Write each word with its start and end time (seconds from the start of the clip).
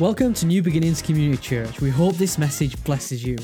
Welcome 0.00 0.32
to 0.34 0.46
New 0.46 0.62
Beginnings 0.62 1.02
Community 1.02 1.36
Church. 1.42 1.82
We 1.82 1.90
hope 1.90 2.14
this 2.14 2.38
message 2.38 2.82
blesses 2.84 3.22
you. 3.22 3.36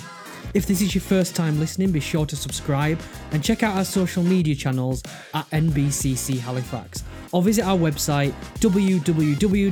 If 0.55 0.65
this 0.65 0.81
is 0.81 0.95
your 0.95 1.03
first 1.03 1.37
time 1.37 1.61
listening, 1.61 1.93
be 1.93 2.01
sure 2.01 2.25
to 2.25 2.35
subscribe 2.35 2.99
and 3.33 3.45
check 3.45 3.63
out 3.63 3.77
our 3.77 3.85
social 3.85 4.23
media 4.23 4.55
channels 4.55 5.03
at 5.35 5.45
NBCC 5.51 6.39
Halifax 6.39 7.05
or 7.33 7.43
visit 7.43 7.67
our 7.67 7.77
website 7.77 8.33
www.nbcc.life. 8.61 9.67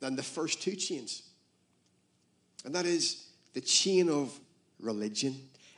than 0.01 0.17
the 0.17 0.23
first 0.23 0.61
two 0.61 0.77
chains. 0.77 1.23
And 2.65 2.75
that 2.75 2.85
is 2.85 3.29
the 3.55 3.61
chain 3.61 4.09
of 4.09 4.39
religion. 4.79 5.35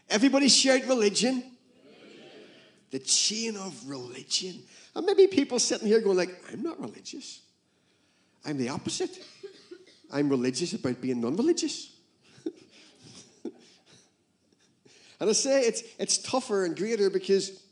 Everybody 0.08 0.48
shout 0.48 0.86
religion. 0.86 1.42
The 2.90 2.98
chain 3.00 3.56
of 3.56 3.88
religion. 3.88 4.62
And 4.94 5.04
maybe 5.06 5.26
people 5.26 5.58
sitting 5.58 5.88
here 5.88 6.00
going 6.00 6.16
like, 6.16 6.34
I'm 6.52 6.62
not 6.62 6.80
religious. 6.80 7.40
I'm 8.44 8.56
the 8.56 8.68
opposite. 8.68 9.18
I'm 10.12 10.28
religious 10.28 10.72
about 10.72 11.00
being 11.00 11.20
non-religious. 11.20 11.95
And 15.20 15.30
I 15.30 15.32
say 15.32 15.62
it's, 15.62 15.82
it's 15.98 16.18
tougher 16.18 16.64
and 16.64 16.76
greater 16.76 17.10
because 17.10 17.62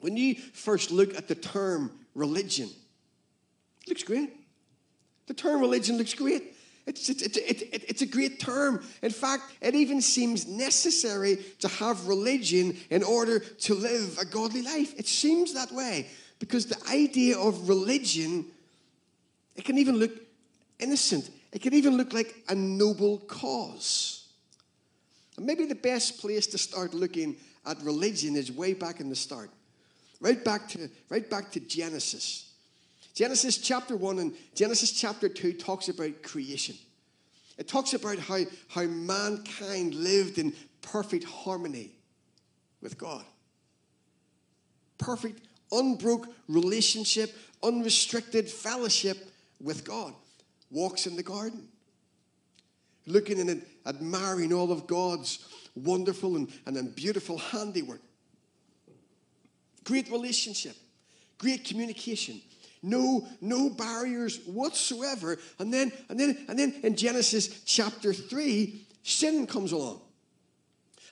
when 0.00 0.16
you 0.16 0.34
first 0.34 0.90
look 0.90 1.14
at 1.16 1.28
the 1.28 1.34
term 1.34 1.92
religion, 2.14 2.68
it 3.82 3.88
looks 3.88 4.02
great. 4.02 4.30
The 5.26 5.34
term 5.34 5.60
religion 5.60 5.96
looks 5.96 6.14
great. 6.14 6.54
It's, 6.86 7.08
it's, 7.08 7.22
it's, 7.22 7.36
it's, 7.38 7.62
it's 7.84 8.02
a 8.02 8.06
great 8.06 8.40
term. 8.40 8.84
In 9.02 9.10
fact, 9.10 9.44
it 9.60 9.74
even 9.74 10.00
seems 10.00 10.46
necessary 10.46 11.38
to 11.60 11.68
have 11.68 12.08
religion 12.08 12.76
in 12.90 13.04
order 13.04 13.38
to 13.38 13.74
live 13.74 14.18
a 14.20 14.24
godly 14.24 14.62
life. 14.62 14.98
It 14.98 15.06
seems 15.06 15.54
that 15.54 15.70
way 15.70 16.08
because 16.40 16.66
the 16.66 16.78
idea 16.90 17.38
of 17.38 17.68
religion, 17.68 18.46
it 19.54 19.64
can 19.64 19.78
even 19.78 19.96
look 19.96 20.10
innocent. 20.80 21.30
It 21.52 21.62
can 21.62 21.72
even 21.72 21.96
look 21.96 22.12
like 22.12 22.34
a 22.48 22.54
noble 22.54 23.18
cause. 23.18 24.21
And 25.36 25.46
maybe 25.46 25.64
the 25.64 25.74
best 25.74 26.20
place 26.20 26.46
to 26.48 26.58
start 26.58 26.94
looking 26.94 27.36
at 27.66 27.80
religion 27.82 28.36
is 28.36 28.52
way 28.52 28.74
back 28.74 29.00
in 29.00 29.08
the 29.08 29.16
start. 29.16 29.50
Right 30.20 30.44
back 30.44 30.68
to, 30.68 30.88
right 31.08 31.28
back 31.28 31.50
to 31.52 31.60
Genesis. 31.60 32.52
Genesis 33.14 33.58
chapter 33.58 33.96
1 33.96 34.18
and 34.18 34.34
Genesis 34.54 34.92
chapter 34.92 35.28
2 35.28 35.54
talks 35.54 35.88
about 35.88 36.22
creation. 36.22 36.76
It 37.58 37.68
talks 37.68 37.92
about 37.94 38.18
how, 38.18 38.40
how 38.68 38.84
mankind 38.84 39.94
lived 39.94 40.38
in 40.38 40.54
perfect 40.80 41.24
harmony 41.24 41.92
with 42.80 42.96
God. 42.96 43.24
Perfect, 44.98 45.40
unbroke 45.70 46.28
relationship, 46.48 47.36
unrestricted 47.62 48.48
fellowship 48.48 49.30
with 49.60 49.84
God. 49.84 50.14
Walks 50.70 51.06
in 51.06 51.16
the 51.16 51.22
garden. 51.22 51.68
Looking 53.06 53.40
and 53.40 53.64
admiring 53.86 54.52
all 54.52 54.70
of 54.70 54.86
God's 54.86 55.46
wonderful 55.74 56.36
and, 56.36 56.48
and 56.66 56.94
beautiful 56.94 57.38
handiwork. 57.38 58.00
Great 59.84 60.10
relationship, 60.10 60.76
great 61.38 61.64
communication, 61.64 62.40
no, 62.82 63.26
no 63.40 63.70
barriers 63.70 64.40
whatsoever. 64.46 65.38
And 65.58 65.72
then, 65.72 65.92
and 66.08 66.18
then, 66.18 66.44
and 66.48 66.58
then 66.58 66.74
in 66.82 66.96
Genesis 66.96 67.62
chapter 67.64 68.12
3, 68.12 68.86
sin 69.02 69.46
comes 69.46 69.72
along. 69.72 70.00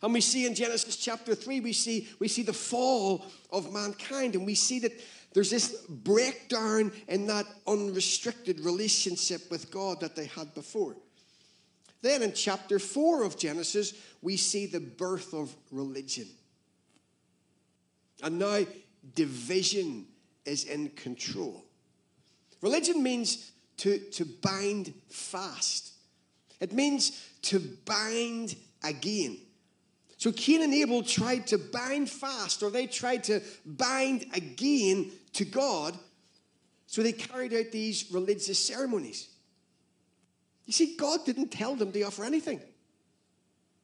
And 0.03 0.15
we 0.15 0.21
see 0.21 0.47
in 0.47 0.55
Genesis 0.55 0.97
chapter 0.97 1.35
3, 1.35 1.61
we 1.61 1.73
see, 1.73 2.09
we 2.19 2.29
see 2.29 2.43
the 2.43 2.53
fall 2.53 3.27
of 3.51 3.73
mankind, 3.73 4.35
and 4.35 4.47
we 4.47 4.55
see 4.55 4.79
that 4.81 4.93
there's 5.33 5.51
this 5.51 5.85
breakdown 5.89 6.91
in 7.07 7.27
that 7.27 7.47
unrestricted 7.67 8.61
relationship 8.61 9.43
with 9.51 9.71
God 9.71 10.01
that 10.01 10.17
they 10.17 10.27
had 10.27 10.55
before. 10.55 10.97
Then 12.03 12.23
in 12.23 12.33
chapter 12.33 12.79
4 12.79 13.25
of 13.25 13.37
Genesis, 13.37 13.95
we 14.23 14.37
see 14.37 14.67
the 14.67 14.81
birth 14.81 15.35
of 15.35 15.55
religion. 15.71 16.27
And 18.23 18.39
now 18.39 18.65
division 19.15 20.07
is 20.45 20.65
in 20.65 20.91
control. 20.91 21.65
Religion 22.61 23.03
means 23.03 23.53
to, 23.79 23.99
to 23.99 24.25
bind 24.25 24.93
fast, 25.09 25.93
it 26.61 26.73
means 26.73 27.29
to 27.43 27.59
bind 27.59 28.55
again. 28.85 29.39
So 30.19 30.31
Cain 30.33 30.61
and 30.61 30.75
Abel 30.75 31.03
tried 31.03 31.47
to 31.47 31.57
bind 31.57 32.11
fast, 32.11 32.63
or 32.63 32.71
they 32.71 32.87
tried 32.87 33.25
to 33.25 33.41
bind 33.65 34.27
again 34.35 35.13
to 35.33 35.47
God. 35.47 35.97
So 36.87 37.03
they 37.03 37.13
carried 37.13 37.55
out 37.55 37.73
these 37.73 38.13
religious 38.13 38.59
ceremonies. 38.59 39.31
You 40.71 40.73
see, 40.73 40.95
God 40.95 41.27
didn't 41.27 41.49
tell 41.49 41.75
them 41.75 41.91
to 41.91 42.03
offer 42.05 42.23
anything. 42.23 42.61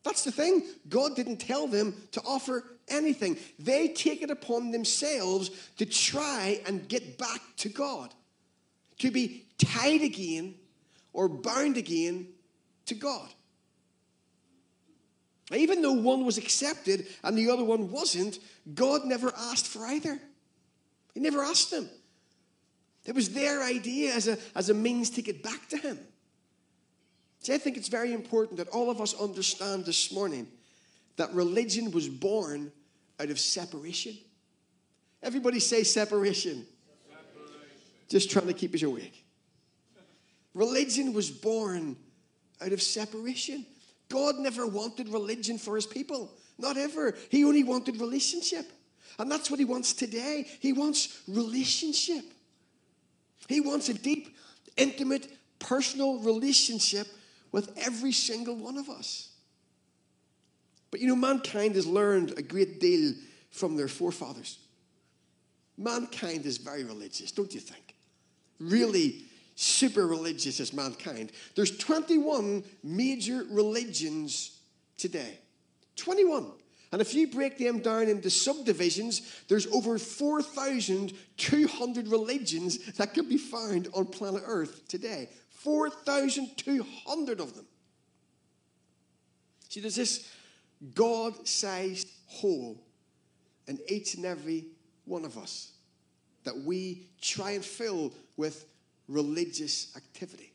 That's 0.04 0.22
the 0.22 0.30
thing. 0.30 0.62
God 0.88 1.16
didn't 1.16 1.38
tell 1.38 1.66
them 1.66 2.00
to 2.12 2.20
offer 2.20 2.62
anything. 2.86 3.38
They 3.58 3.88
take 3.88 4.22
it 4.22 4.30
upon 4.30 4.70
themselves 4.70 5.50
to 5.78 5.84
try 5.84 6.60
and 6.64 6.88
get 6.88 7.18
back 7.18 7.40
to 7.56 7.68
God, 7.68 8.14
to 9.00 9.10
be 9.10 9.46
tied 9.58 10.02
again 10.02 10.54
or 11.12 11.28
bound 11.28 11.76
again 11.76 12.28
to 12.84 12.94
God. 12.94 13.30
Even 15.52 15.82
though 15.82 15.90
one 15.90 16.24
was 16.24 16.38
accepted 16.38 17.08
and 17.24 17.36
the 17.36 17.50
other 17.50 17.64
one 17.64 17.90
wasn't, 17.90 18.38
God 18.76 19.00
never 19.06 19.32
asked 19.36 19.66
for 19.66 19.84
either. 19.86 20.20
He 21.14 21.18
never 21.18 21.42
asked 21.42 21.72
them. 21.72 21.90
It 23.06 23.16
was 23.16 23.30
their 23.30 23.64
idea 23.64 24.14
as 24.14 24.28
a, 24.28 24.38
as 24.54 24.70
a 24.70 24.74
means 24.74 25.10
to 25.10 25.22
get 25.22 25.42
back 25.42 25.68
to 25.70 25.78
Him. 25.78 25.98
See, 27.46 27.54
I 27.54 27.58
think 27.58 27.76
it's 27.76 27.86
very 27.86 28.12
important 28.12 28.56
that 28.56 28.66
all 28.70 28.90
of 28.90 29.00
us 29.00 29.14
understand 29.14 29.84
this 29.84 30.10
morning 30.10 30.48
that 31.14 31.32
religion 31.32 31.92
was 31.92 32.08
born 32.08 32.72
out 33.20 33.30
of 33.30 33.38
separation. 33.38 34.18
Everybody 35.22 35.60
say 35.60 35.84
separation. 35.84 36.66
separation. 37.08 37.68
Just 38.08 38.32
trying 38.32 38.48
to 38.48 38.52
keep 38.52 38.74
us 38.74 38.82
awake. 38.82 39.24
Religion 40.54 41.12
was 41.12 41.30
born 41.30 41.96
out 42.60 42.72
of 42.72 42.82
separation. 42.82 43.64
God 44.08 44.40
never 44.40 44.66
wanted 44.66 45.08
religion 45.10 45.56
for 45.56 45.76
his 45.76 45.86
people. 45.86 46.32
Not 46.58 46.76
ever. 46.76 47.14
He 47.30 47.44
only 47.44 47.62
wanted 47.62 48.00
relationship. 48.00 48.66
And 49.20 49.30
that's 49.30 49.52
what 49.52 49.60
he 49.60 49.64
wants 49.64 49.92
today. 49.92 50.48
He 50.58 50.72
wants 50.72 51.22
relationship. 51.28 52.24
He 53.48 53.60
wants 53.60 53.88
a 53.88 53.94
deep, 53.94 54.36
intimate, 54.76 55.28
personal 55.60 56.18
relationship 56.18 57.06
with 57.52 57.72
every 57.76 58.12
single 58.12 58.56
one 58.56 58.76
of 58.76 58.88
us. 58.88 59.30
But 60.90 61.00
you 61.00 61.08
know, 61.08 61.16
mankind 61.16 61.74
has 61.74 61.86
learned 61.86 62.38
a 62.38 62.42
great 62.42 62.80
deal 62.80 63.14
from 63.50 63.76
their 63.76 63.88
forefathers. 63.88 64.58
Mankind 65.78 66.46
is 66.46 66.58
very 66.58 66.84
religious, 66.84 67.32
don't 67.32 67.52
you 67.52 67.60
think? 67.60 67.94
Really 68.58 69.24
super 69.56 70.06
religious 70.06 70.60
is 70.60 70.72
mankind. 70.72 71.32
There's 71.54 71.76
21 71.76 72.64
major 72.82 73.44
religions 73.50 74.58
today. 74.96 75.38
21. 75.96 76.46
And 76.92 77.02
if 77.02 77.14
you 77.14 77.26
break 77.26 77.58
them 77.58 77.80
down 77.80 78.08
into 78.08 78.30
subdivisions, 78.30 79.42
there's 79.48 79.66
over 79.68 79.98
4,200 79.98 82.08
religions 82.08 82.78
that 82.92 83.12
can 83.12 83.28
be 83.28 83.38
found 83.38 83.88
on 83.92 84.06
planet 84.06 84.44
Earth 84.46 84.86
today. 84.88 85.28
4,200 85.66 87.40
of 87.40 87.56
them. 87.56 87.66
See, 89.68 89.80
there's 89.80 89.96
this 89.96 90.32
God 90.94 91.48
sized 91.48 92.08
hole 92.28 92.80
in 93.66 93.80
each 93.88 94.14
and 94.14 94.24
every 94.24 94.66
one 95.06 95.24
of 95.24 95.36
us 95.36 95.72
that 96.44 96.56
we 96.56 97.08
try 97.20 97.50
and 97.50 97.64
fill 97.64 98.12
with 98.36 98.64
religious 99.08 99.92
activity. 99.96 100.52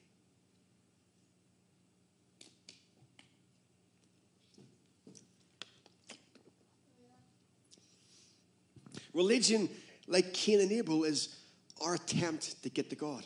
Religion, 9.13 9.67
like 10.07 10.31
Cain 10.31 10.61
and 10.61 10.71
Abel, 10.71 11.03
is 11.03 11.35
our 11.83 11.95
attempt 11.95 12.63
to 12.63 12.69
get 12.69 12.89
to 12.91 12.95
God. 12.95 13.25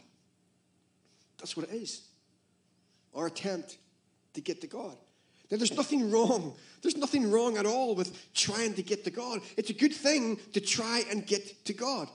That's 1.45 1.56
what 1.56 1.69
it 1.69 1.75
is. 1.75 2.01
Our 3.13 3.27
attempt 3.27 3.77
to 4.33 4.42
get 4.42 4.62
to 4.62 4.68
God. 4.68 4.97
Now, 5.51 5.57
there's 5.57 5.77
nothing 5.77 6.09
wrong. 6.09 6.56
There's 6.81 6.97
nothing 6.97 7.30
wrong 7.30 7.57
at 7.57 7.68
all 7.68 7.94
with 7.94 8.33
trying 8.33 8.74
to 8.74 8.81
get 8.81 9.03
to 9.03 9.12
God. 9.12 9.42
It's 9.56 9.69
a 9.69 9.74
good 9.75 9.94
thing 9.94 10.39
to 10.53 10.59
try 10.59 11.03
and 11.12 11.24
get 11.24 11.65
to 11.65 11.74
God. 11.74 12.07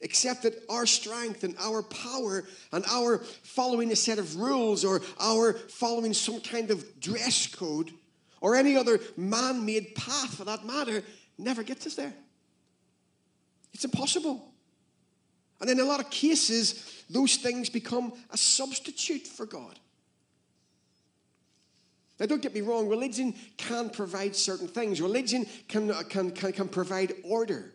Except 0.00 0.44
that 0.44 0.54
our 0.70 0.86
strength 0.86 1.44
and 1.44 1.54
our 1.60 1.82
power 1.82 2.44
and 2.72 2.82
our 2.90 3.18
following 3.18 3.92
a 3.92 3.96
set 3.96 4.18
of 4.18 4.36
rules 4.36 4.86
or 4.86 5.02
our 5.20 5.52
following 5.52 6.14
some 6.14 6.40
kind 6.40 6.70
of 6.70 6.98
dress 6.98 7.46
code 7.46 7.90
or 8.40 8.56
any 8.56 8.74
other 8.74 9.00
man 9.18 9.66
made 9.66 9.94
path 9.94 10.34
for 10.34 10.46
that 10.46 10.64
matter 10.64 11.02
never 11.36 11.62
gets 11.62 11.86
us 11.86 11.94
there. 11.96 12.14
It's 13.74 13.84
impossible. 13.84 14.48
And 15.62 15.70
in 15.70 15.78
a 15.78 15.84
lot 15.84 16.00
of 16.00 16.10
cases, 16.10 17.01
those 17.12 17.36
things 17.36 17.68
become 17.68 18.12
a 18.30 18.36
substitute 18.36 19.26
for 19.26 19.46
God. 19.46 19.78
Now, 22.18 22.26
don't 22.26 22.42
get 22.42 22.54
me 22.54 22.60
wrong, 22.60 22.88
religion 22.88 23.34
can 23.56 23.90
provide 23.90 24.36
certain 24.36 24.68
things. 24.68 25.00
Religion 25.00 25.46
can, 25.68 25.90
uh, 25.90 26.02
can, 26.08 26.30
can, 26.30 26.52
can 26.52 26.68
provide 26.68 27.14
order. 27.24 27.72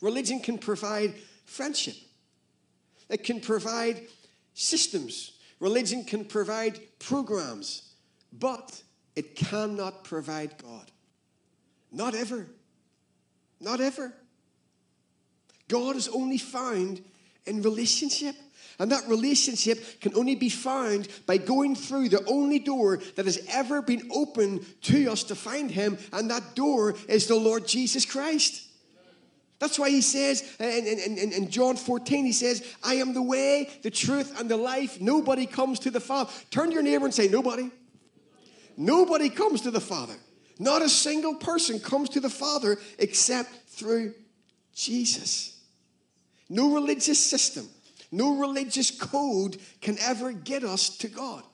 Religion 0.00 0.40
can 0.40 0.58
provide 0.58 1.14
friendship. 1.44 1.96
It 3.08 3.24
can 3.24 3.40
provide 3.40 4.02
systems. 4.54 5.32
Religion 5.58 6.04
can 6.04 6.24
provide 6.24 6.80
programs. 6.98 7.94
But 8.32 8.82
it 9.16 9.34
cannot 9.36 10.04
provide 10.04 10.54
God. 10.62 10.90
Not 11.90 12.14
ever. 12.14 12.46
Not 13.60 13.80
ever. 13.80 14.12
God 15.68 15.96
is 15.96 16.08
only 16.08 16.38
found 16.38 17.02
in 17.46 17.62
relationship. 17.62 18.34
And 18.78 18.90
that 18.92 19.06
relationship 19.08 20.00
can 20.00 20.14
only 20.14 20.34
be 20.34 20.48
found 20.48 21.08
by 21.26 21.36
going 21.36 21.76
through 21.76 22.08
the 22.08 22.24
only 22.26 22.58
door 22.58 22.96
that 23.16 23.26
has 23.26 23.38
ever 23.50 23.82
been 23.82 24.08
opened 24.10 24.64
to 24.82 25.06
us 25.08 25.24
to 25.24 25.34
find 25.34 25.70
Him, 25.70 25.98
and 26.14 26.30
that 26.30 26.54
door 26.54 26.94
is 27.06 27.26
the 27.26 27.34
Lord 27.34 27.68
Jesus 27.68 28.06
Christ. 28.06 28.68
That's 29.58 29.78
why 29.78 29.90
he 29.90 30.00
says 30.00 30.56
in, 30.58 30.86
in, 30.86 31.32
in, 31.32 31.50
John 31.50 31.76
14, 31.76 32.24
he 32.24 32.32
says, 32.32 32.64
I 32.82 32.94
am 32.94 33.12
the 33.12 33.22
way, 33.22 33.68
the 33.82 33.90
truth, 33.90 34.40
and 34.40 34.50
the 34.50 34.56
life. 34.56 35.02
Nobody 35.02 35.44
comes 35.44 35.80
to 35.80 35.90
the 35.90 36.00
Father. 36.00 36.32
Turn 36.50 36.68
to 36.68 36.72
your 36.72 36.82
neighbor 36.82 37.04
and 37.04 37.12
say, 37.12 37.28
Nobody. 37.28 37.70
Nobody 38.78 39.28
comes 39.28 39.60
to 39.62 39.70
the 39.70 39.80
Father. 39.80 40.14
Not 40.58 40.80
a 40.80 40.88
single 40.88 41.34
person 41.34 41.78
comes 41.78 42.08
to 42.10 42.20
the 42.20 42.30
Father 42.30 42.78
except 42.98 43.50
through 43.68 44.14
Jesus. 44.74 45.59
No 46.50 46.74
religious 46.74 47.18
system, 47.18 47.68
no 48.10 48.36
religious 48.36 48.90
code 48.90 49.56
can 49.80 49.96
ever 50.00 50.32
get 50.32 50.64
us 50.64 50.98
to 50.98 51.08
God. 51.08 51.44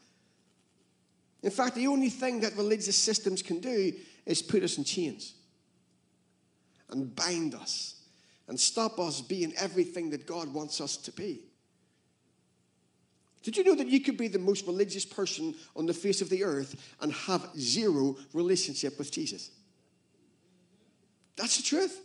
In 1.43 1.51
fact, 1.51 1.77
the 1.77 1.87
only 1.87 2.09
thing 2.09 2.41
that 2.41 2.57
religious 2.57 2.97
systems 2.97 3.43
can 3.43 3.61
do 3.61 3.93
is 4.25 4.43
put 4.43 4.63
us 4.63 4.79
in 4.79 4.85
chains 4.85 5.35
and 6.91 7.15
bind 7.15 7.55
us 7.55 8.01
and 8.49 8.59
stop 8.59 8.99
us 8.99 9.21
being 9.21 9.53
everything 9.57 10.11
that 10.11 10.27
God 10.27 10.53
wants 10.53 10.81
us 10.81 10.97
to 10.97 11.13
be. 11.13 11.41
Did 13.43 13.59
you 13.59 13.65
know 13.65 13.75
that 13.77 13.89
you 13.89 14.01
could 14.01 14.17
be 14.17 14.29
the 14.29 14.39
most 14.39 14.67
religious 14.67 15.05
person 15.05 15.55
on 15.77 15.87
the 15.87 15.95
face 15.95 16.21
of 16.21 16.31
the 16.31 16.43
earth 16.43 16.75
and 17.01 17.13
have 17.13 17.49
zero 17.57 18.17
relationship 18.33 18.99
with 18.99 19.13
Jesus? 19.13 19.51
That's 21.37 21.59
the 21.59 21.63
truth. 21.63 22.01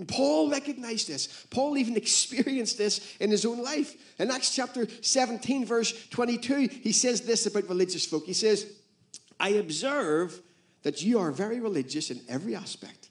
And 0.00 0.08
Paul 0.08 0.50
recognized 0.50 1.08
this. 1.08 1.44
Paul 1.50 1.76
even 1.76 1.94
experienced 2.04 2.78
this 2.78 3.16
in 3.20 3.30
his 3.30 3.44
own 3.44 3.62
life. 3.62 3.94
In 4.18 4.30
Acts 4.30 4.54
chapter 4.56 4.88
17, 5.02 5.66
verse 5.66 6.08
22, 6.08 6.70
he 6.82 6.90
says 6.90 7.20
this 7.20 7.44
about 7.44 7.68
religious 7.68 8.06
folk. 8.06 8.24
He 8.24 8.32
says, 8.32 8.66
I 9.38 9.50
observe 9.50 10.40
that 10.84 11.02
you 11.02 11.18
are 11.18 11.30
very 11.30 11.60
religious 11.60 12.10
in 12.10 12.18
every 12.30 12.56
aspect. 12.56 13.10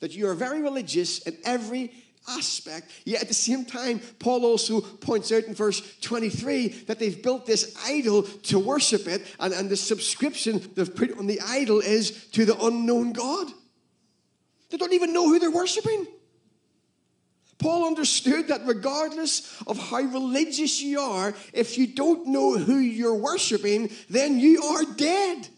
That 0.00 0.14
you 0.14 0.26
are 0.26 0.34
very 0.34 0.62
religious 0.62 1.18
in 1.18 1.36
every 1.44 1.92
aspect. 2.28 2.90
Yet 3.04 3.22
at 3.22 3.28
the 3.28 3.34
same 3.34 3.64
time, 3.64 4.00
Paul 4.18 4.44
also 4.44 4.80
points 4.80 5.32
out 5.32 5.44
in 5.44 5.54
verse 5.54 5.82
23 6.00 6.68
that 6.86 6.98
they've 6.98 7.22
built 7.22 7.46
this 7.46 7.76
idol 7.86 8.22
to 8.22 8.58
worship 8.58 9.06
it, 9.06 9.26
and, 9.40 9.52
and 9.52 9.70
the 9.70 9.76
subscription 9.76 10.60
they've 10.74 10.94
put 10.94 11.18
on 11.18 11.26
the 11.26 11.40
idol 11.40 11.80
is 11.80 12.26
to 12.28 12.44
the 12.44 12.58
unknown 12.64 13.12
God. 13.12 13.48
They 14.70 14.76
don't 14.78 14.92
even 14.94 15.12
know 15.12 15.28
who 15.28 15.38
they're 15.38 15.50
worshiping. 15.50 16.06
Paul 17.58 17.86
understood 17.86 18.48
that 18.48 18.66
regardless 18.66 19.62
of 19.66 19.78
how 19.78 20.00
religious 20.00 20.82
you 20.82 20.98
are, 20.98 21.34
if 21.52 21.78
you 21.78 21.86
don't 21.86 22.26
know 22.26 22.58
who 22.58 22.78
you're 22.78 23.14
worshiping, 23.14 23.90
then 24.10 24.38
you 24.38 24.62
are 24.62 24.84
dead. 24.96 25.48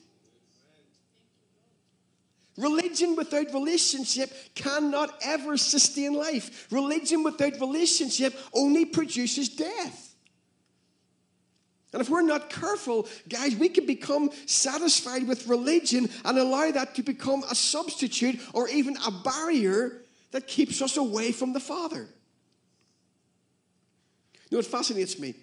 Religion 2.56 3.16
without 3.16 3.52
relationship 3.52 4.32
cannot 4.54 5.12
ever 5.22 5.56
sustain 5.56 6.14
life. 6.14 6.68
Religion 6.70 7.24
without 7.24 7.58
relationship 7.60 8.38
only 8.52 8.84
produces 8.84 9.48
death. 9.48 10.14
And 11.92 12.00
if 12.00 12.08
we're 12.08 12.22
not 12.22 12.50
careful, 12.50 13.06
guys, 13.28 13.54
we 13.54 13.68
can 13.68 13.86
become 13.86 14.30
satisfied 14.46 15.28
with 15.28 15.46
religion 15.46 16.08
and 16.24 16.38
allow 16.38 16.70
that 16.72 16.96
to 16.96 17.02
become 17.02 17.44
a 17.48 17.54
substitute 17.54 18.40
or 18.52 18.68
even 18.68 18.96
a 19.06 19.10
barrier 19.10 20.02
that 20.32 20.48
keeps 20.48 20.82
us 20.82 20.96
away 20.96 21.30
from 21.30 21.52
the 21.52 21.60
Father. 21.60 22.08
You 24.50 24.56
know, 24.56 24.58
it 24.58 24.66
fascinates 24.66 25.18
me. 25.18 25.34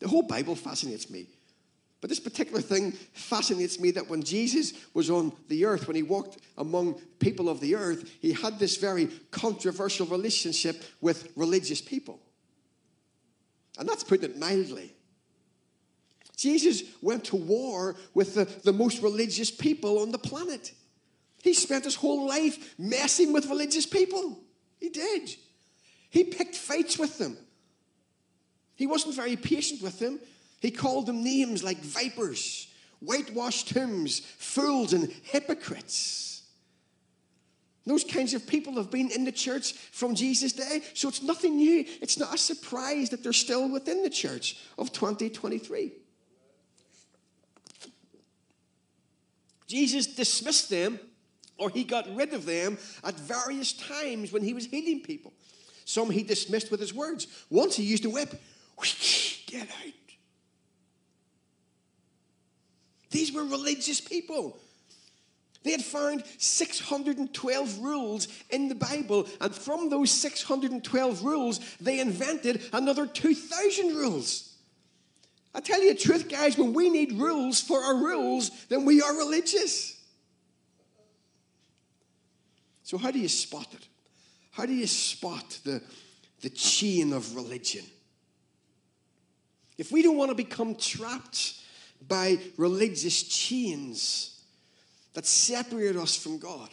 The 0.00 0.08
whole 0.08 0.22
Bible 0.22 0.56
fascinates 0.56 1.08
me. 1.10 1.26
But 2.00 2.08
this 2.08 2.20
particular 2.20 2.62
thing 2.62 2.92
fascinates 2.92 3.78
me 3.78 3.90
that 3.90 4.08
when 4.08 4.22
Jesus 4.22 4.72
was 4.94 5.10
on 5.10 5.32
the 5.48 5.66
earth, 5.66 5.86
when 5.86 5.96
he 5.96 6.02
walked 6.02 6.38
among 6.56 6.94
people 7.18 7.48
of 7.48 7.60
the 7.60 7.74
earth, 7.74 8.10
he 8.20 8.32
had 8.32 8.58
this 8.58 8.78
very 8.78 9.08
controversial 9.30 10.06
relationship 10.06 10.82
with 11.02 11.30
religious 11.36 11.82
people. 11.82 12.20
And 13.78 13.88
that's 13.88 14.04
putting 14.04 14.30
it 14.30 14.38
mildly. 14.38 14.94
Jesus 16.36 16.84
went 17.02 17.24
to 17.24 17.36
war 17.36 17.96
with 18.14 18.34
the, 18.34 18.46
the 18.64 18.72
most 18.72 19.02
religious 19.02 19.50
people 19.50 19.98
on 20.00 20.10
the 20.10 20.18
planet. 20.18 20.72
He 21.42 21.52
spent 21.52 21.84
his 21.84 21.96
whole 21.96 22.26
life 22.26 22.74
messing 22.78 23.32
with 23.32 23.46
religious 23.46 23.84
people. 23.84 24.38
He 24.78 24.88
did. 24.88 25.34
He 26.08 26.24
picked 26.24 26.56
fights 26.56 26.98
with 26.98 27.18
them. 27.18 27.36
He 28.74 28.86
wasn't 28.86 29.16
very 29.16 29.36
patient 29.36 29.82
with 29.82 29.98
them. 29.98 30.18
He 30.60 30.70
called 30.70 31.06
them 31.06 31.24
names 31.24 31.64
like 31.64 31.78
vipers, 31.78 32.68
whitewashed 33.00 33.68
tombs, 33.68 34.20
fools, 34.20 34.92
and 34.92 35.10
hypocrites. 35.22 36.42
Those 37.86 38.04
kinds 38.04 38.34
of 38.34 38.46
people 38.46 38.74
have 38.74 38.90
been 38.90 39.10
in 39.10 39.24
the 39.24 39.32
church 39.32 39.72
from 39.72 40.14
Jesus' 40.14 40.52
day, 40.52 40.82
so 40.94 41.08
it's 41.08 41.22
nothing 41.22 41.56
new. 41.56 41.84
It's 42.02 42.18
not 42.18 42.34
a 42.34 42.38
surprise 42.38 43.08
that 43.10 43.22
they're 43.22 43.32
still 43.32 43.70
within 43.70 44.02
the 44.02 44.10
church 44.10 44.58
of 44.78 44.92
2023. 44.92 45.92
Jesus 49.66 50.06
dismissed 50.08 50.68
them 50.68 51.00
or 51.60 51.70
he 51.70 51.84
got 51.84 52.12
rid 52.16 52.34
of 52.34 52.44
them 52.44 52.78
at 53.04 53.14
various 53.14 53.72
times 53.72 54.32
when 54.32 54.42
he 54.42 54.52
was 54.52 54.66
healing 54.66 55.00
people. 55.00 55.32
Some 55.84 56.10
he 56.10 56.22
dismissed 56.22 56.70
with 56.70 56.80
his 56.80 56.94
words. 56.94 57.26
Once 57.50 57.76
he 57.76 57.84
used 57.84 58.04
a 58.04 58.10
whip. 58.10 58.40
Get 59.46 59.68
out. 59.68 60.09
These 63.10 63.32
were 63.32 63.44
religious 63.44 64.00
people. 64.00 64.56
They 65.62 65.72
had 65.72 65.84
found 65.84 66.24
612 66.38 67.78
rules 67.80 68.28
in 68.48 68.68
the 68.68 68.74
Bible, 68.74 69.28
and 69.40 69.54
from 69.54 69.90
those 69.90 70.10
612 70.10 71.22
rules, 71.22 71.60
they 71.80 72.00
invented 72.00 72.62
another 72.72 73.06
2,000 73.06 73.94
rules. 73.94 74.54
I 75.54 75.60
tell 75.60 75.82
you 75.82 75.92
the 75.92 75.98
truth, 75.98 76.28
guys, 76.28 76.56
when 76.56 76.72
we 76.72 76.88
need 76.88 77.12
rules 77.12 77.60
for 77.60 77.82
our 77.82 77.96
rules, 77.96 78.50
then 78.68 78.84
we 78.84 79.02
are 79.02 79.14
religious. 79.16 80.00
So, 82.84 82.96
how 82.96 83.10
do 83.10 83.18
you 83.18 83.28
spot 83.28 83.66
it? 83.72 83.86
How 84.52 84.64
do 84.64 84.72
you 84.72 84.86
spot 84.86 85.58
the, 85.64 85.82
the 86.40 86.50
chain 86.50 87.12
of 87.12 87.36
religion? 87.36 87.84
If 89.76 89.92
we 89.92 90.02
don't 90.02 90.16
want 90.16 90.30
to 90.30 90.34
become 90.34 90.74
trapped 90.74 91.59
by 92.08 92.38
religious 92.56 93.22
chains 93.22 94.42
that 95.14 95.26
separate 95.26 95.96
us 95.96 96.16
from 96.16 96.38
God, 96.38 96.68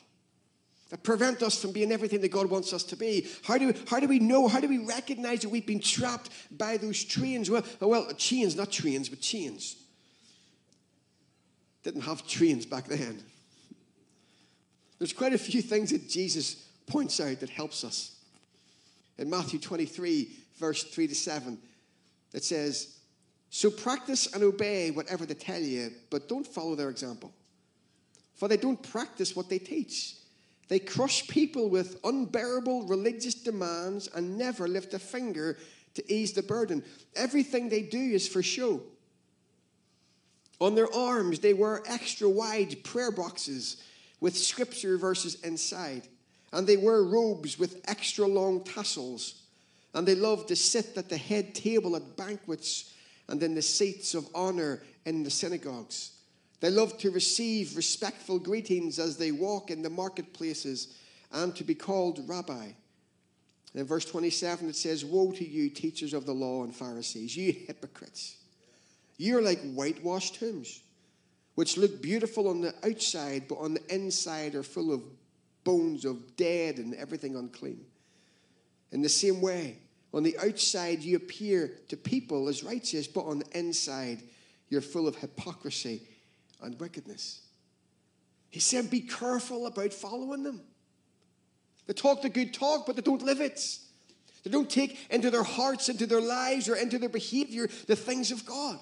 that 0.89 1.03
prevent 1.03 1.41
us 1.41 1.61
from 1.61 1.71
being 1.71 1.91
everything 1.91 2.21
that 2.21 2.31
God 2.31 2.49
wants 2.49 2.71
us 2.73 2.83
to 2.83 2.95
be. 2.95 3.27
How 3.43 3.57
do, 3.57 3.73
how 3.89 3.99
do 3.99 4.07
we 4.07 4.19
know? 4.19 4.47
How 4.47 4.59
do 4.59 4.67
we 4.67 4.77
recognize 4.77 5.41
that 5.41 5.49
we've 5.49 5.65
been 5.65 5.79
trapped 5.79 6.29
by 6.57 6.77
those 6.77 7.03
chains? 7.03 7.49
Well, 7.49 7.63
oh, 7.81 7.87
well, 7.87 8.11
chains, 8.13 8.55
not 8.55 8.71
trains, 8.71 9.09
but 9.09 9.19
chains. 9.19 9.75
Didn't 11.83 12.01
have 12.01 12.27
trains 12.27 12.65
back 12.65 12.85
then. 12.85 13.23
There's 14.99 15.13
quite 15.13 15.33
a 15.33 15.37
few 15.37 15.61
things 15.61 15.91
that 15.91 16.09
Jesus 16.09 16.67
points 16.87 17.19
out 17.19 17.39
that 17.41 17.49
helps 17.49 17.83
us. 17.83 18.15
In 19.17 19.29
Matthew 19.29 19.59
23, 19.59 20.29
verse 20.57 20.83
3 20.83 21.07
to 21.07 21.15
7, 21.15 21.57
it 22.33 22.43
says, 22.43 22.96
So 23.49 23.69
practice 23.69 24.33
and 24.33 24.43
obey 24.43 24.91
whatever 24.91 25.25
they 25.25 25.33
tell 25.33 25.61
you, 25.61 25.91
but 26.09 26.27
don't 26.27 26.45
follow 26.45 26.75
their 26.75 26.89
example. 26.89 27.31
For 28.35 28.47
they 28.47 28.57
don't 28.57 28.81
practice 28.81 29.35
what 29.35 29.49
they 29.49 29.59
teach. 29.59 30.15
They 30.67 30.79
crush 30.79 31.27
people 31.27 31.69
with 31.69 31.99
unbearable 32.03 32.83
religious 32.83 33.33
demands 33.33 34.09
and 34.13 34.37
never 34.37 34.67
lift 34.67 34.93
a 34.93 34.99
finger 34.99 35.57
to 35.93 36.13
ease 36.13 36.33
the 36.33 36.43
burden. 36.43 36.83
Everything 37.15 37.69
they 37.69 37.81
do 37.81 37.97
is 37.97 38.27
for 38.27 38.43
show. 38.43 38.81
On 40.59 40.75
their 40.75 40.93
arms, 40.93 41.39
they 41.39 41.53
wear 41.53 41.81
extra 41.87 42.29
wide 42.29 42.83
prayer 42.83 43.11
boxes 43.11 43.81
with 44.19 44.37
scripture 44.37 44.97
verses 44.97 45.35
inside. 45.43 46.07
And 46.51 46.67
they 46.67 46.77
wear 46.77 47.03
robes 47.03 47.57
with 47.57 47.81
extra 47.85 48.25
long 48.25 48.63
tassels. 48.63 49.43
And 49.93 50.07
they 50.07 50.15
love 50.15 50.47
to 50.47 50.55
sit 50.55 50.97
at 50.97 51.09
the 51.09 51.17
head 51.17 51.55
table 51.55 51.95
at 51.95 52.17
banquets 52.17 52.93
and 53.27 53.41
in 53.43 53.55
the 53.55 53.61
seats 53.61 54.13
of 54.13 54.27
honor 54.33 54.81
in 55.05 55.23
the 55.23 55.29
synagogues. 55.29 56.11
They 56.59 56.69
love 56.69 56.97
to 56.99 57.11
receive 57.11 57.77
respectful 57.77 58.39
greetings 58.39 58.99
as 58.99 59.17
they 59.17 59.31
walk 59.31 59.69
in 59.69 59.81
the 59.81 59.89
marketplaces 59.89 60.95
and 61.31 61.55
to 61.55 61.63
be 61.63 61.75
called 61.75 62.27
rabbi. 62.27 62.63
And 62.63 63.81
in 63.81 63.85
verse 63.85 64.05
27, 64.05 64.69
it 64.69 64.75
says, 64.75 65.05
Woe 65.05 65.31
to 65.33 65.47
you, 65.47 65.69
teachers 65.69 66.13
of 66.13 66.25
the 66.25 66.33
law 66.33 66.63
and 66.63 66.75
Pharisees, 66.75 67.35
you 67.37 67.51
hypocrites! 67.51 68.37
You're 69.17 69.41
like 69.41 69.59
whitewashed 69.73 70.35
tombs, 70.35 70.81
which 71.55 71.77
look 71.77 72.01
beautiful 72.01 72.47
on 72.47 72.61
the 72.61 72.73
outside, 72.83 73.47
but 73.47 73.57
on 73.57 73.73
the 73.73 73.93
inside 73.93 74.55
are 74.55 74.63
full 74.63 74.93
of 74.93 75.01
bones 75.63 76.05
of 76.05 76.35
dead 76.37 76.77
and 76.77 76.95
everything 76.95 77.35
unclean. 77.35 77.83
In 78.91 79.01
the 79.01 79.09
same 79.09 79.41
way, 79.41 79.77
on 80.17 80.23
the 80.23 80.37
outside 80.39 81.03
you 81.03 81.15
appear 81.15 81.71
to 81.89 81.95
people 81.95 82.47
as 82.47 82.63
righteous, 82.63 83.07
but 83.07 83.25
on 83.25 83.39
the 83.39 83.57
inside 83.57 84.23
you're 84.69 84.81
full 84.81 85.07
of 85.07 85.15
hypocrisy 85.15 86.01
and 86.61 86.79
wickedness. 86.79 87.41
He 88.49 88.59
said, 88.59 88.89
Be 88.89 89.01
careful 89.01 89.67
about 89.67 89.93
following 89.93 90.43
them. 90.43 90.61
They 91.85 91.93
talk 91.93 92.21
the 92.21 92.29
good 92.29 92.53
talk, 92.53 92.85
but 92.85 92.95
they 92.95 93.01
don't 93.01 93.21
live 93.21 93.39
it. 93.39 93.77
They 94.43 94.49
don't 94.49 94.69
take 94.69 94.97
into 95.11 95.29
their 95.29 95.43
hearts, 95.43 95.87
into 95.87 96.05
their 96.05 96.21
lives, 96.21 96.67
or 96.67 96.75
into 96.75 96.97
their 96.97 97.09
behavior 97.09 97.69
the 97.85 97.95
things 97.95 98.31
of 98.31 98.45
God. 98.45 98.79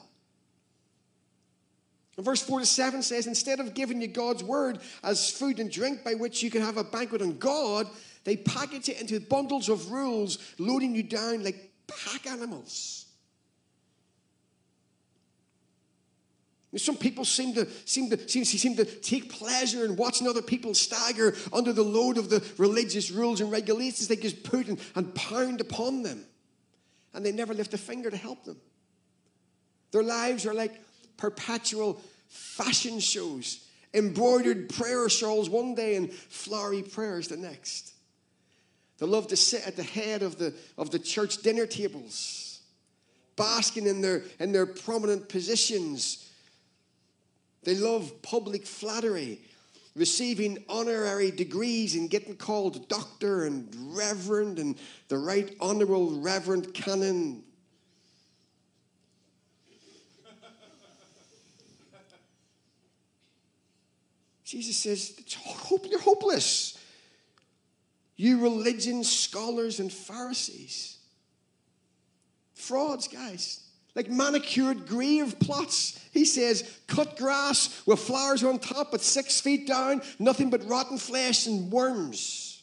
And 2.17 2.25
verse 2.25 2.41
4 2.41 2.61
to 2.61 2.65
7 2.65 3.01
says, 3.01 3.27
Instead 3.27 3.59
of 3.59 3.73
giving 3.73 4.01
you 4.01 4.07
God's 4.07 4.43
word 4.43 4.79
as 5.03 5.29
food 5.29 5.59
and 5.59 5.69
drink 5.69 6.03
by 6.03 6.13
which 6.13 6.41
you 6.41 6.49
can 6.49 6.61
have 6.61 6.77
a 6.77 6.83
banquet 6.83 7.21
on 7.21 7.37
God, 7.37 7.87
they 8.25 8.35
package 8.35 8.89
it 8.89 8.99
into 8.99 9.19
bundles 9.19 9.69
of 9.69 9.91
rules, 9.91 10.39
loading 10.59 10.93
you 10.93 11.03
down 11.03 11.43
like 11.43 11.71
pack 11.87 12.27
animals. 12.27 13.05
Some 16.77 16.97
people 16.97 17.23
seem 17.23 17.53
to, 17.53 17.69
seem, 17.85 18.09
to, 18.09 18.27
seem, 18.27 18.43
seem 18.43 18.75
to 18.75 18.83
take 18.83 19.31
pleasure 19.31 19.85
in 19.85 19.95
watching 19.95 20.27
other 20.27 20.41
people 20.41 20.73
stagger 20.73 21.33
under 21.53 21.71
the 21.71 21.83
load 21.83 22.17
of 22.17 22.29
the 22.29 22.43
religious 22.57 23.11
rules 23.11 23.39
and 23.39 23.49
regulations 23.49 24.09
they 24.09 24.17
just 24.17 24.43
put 24.43 24.67
and, 24.67 24.77
and 24.93 25.15
pound 25.15 25.61
upon 25.61 26.03
them. 26.03 26.25
And 27.13 27.25
they 27.25 27.31
never 27.31 27.53
lift 27.53 27.73
a 27.73 27.77
finger 27.77 28.11
to 28.11 28.17
help 28.17 28.43
them. 28.43 28.57
Their 29.91 30.03
lives 30.03 30.45
are 30.45 30.53
like 30.53 30.81
perpetual 31.15 32.01
fashion 32.27 32.99
shows, 32.99 33.65
embroidered 33.93 34.67
prayer 34.67 35.07
shawls 35.07 35.49
one 35.49 35.75
day 35.75 35.95
and 35.95 36.11
flowery 36.11 36.81
prayers 36.81 37.29
the 37.29 37.37
next. 37.37 37.94
They 38.97 39.05
love 39.05 39.27
to 39.27 39.35
sit 39.35 39.67
at 39.67 39.75
the 39.75 39.83
head 39.83 40.23
of 40.23 40.37
the, 40.37 40.53
of 40.77 40.91
the 40.91 40.99
church 40.99 41.37
dinner 41.37 41.65
tables, 41.65 42.61
basking 43.35 43.87
in 43.87 44.01
their, 44.01 44.23
in 44.39 44.51
their 44.51 44.65
prominent 44.65 45.29
positions 45.29 46.25
they 47.65 47.75
love 47.75 48.21
public 48.21 48.65
flattery, 48.65 49.41
receiving 49.95 50.63
honorary 50.69 51.31
degrees 51.31 51.95
and 51.95 52.09
getting 52.09 52.37
called 52.37 52.87
doctor 52.87 53.43
and 53.45 53.67
reverend 53.97 54.59
and 54.59 54.77
the 55.07 55.17
right 55.17 55.51
honorable 55.59 56.19
reverend 56.19 56.75
canon. 56.75 57.43
Jesus 64.45 64.77
says, 64.77 65.19
You're 65.89 65.99
hopeless. 65.99 66.77
You 68.15 68.41
religion 68.41 69.03
scholars 69.03 69.79
and 69.79 69.91
Pharisees. 69.91 70.97
Frauds, 72.53 73.07
guys 73.07 73.65
like 73.95 74.09
manicured 74.09 74.87
grave 74.87 75.39
plots. 75.39 75.99
He 76.11 76.25
says, 76.25 76.79
cut 76.87 77.17
grass 77.17 77.81
with 77.85 77.99
flowers 77.99 78.43
on 78.43 78.59
top, 78.59 78.91
but 78.91 79.01
six 79.01 79.39
feet 79.39 79.65
down, 79.67 80.01
nothing 80.19 80.49
but 80.49 80.67
rotten 80.67 80.97
flesh 80.97 81.47
and 81.47 81.71
worms. 81.71 82.61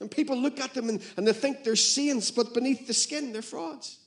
And 0.00 0.10
people 0.10 0.36
look 0.36 0.60
at 0.60 0.74
them 0.74 0.88
and, 0.88 1.00
and 1.16 1.26
they 1.26 1.32
think 1.32 1.64
they're 1.64 1.76
saints, 1.76 2.30
but 2.30 2.52
beneath 2.52 2.86
the 2.86 2.94
skin, 2.94 3.32
they're 3.32 3.42
frauds. 3.42 3.98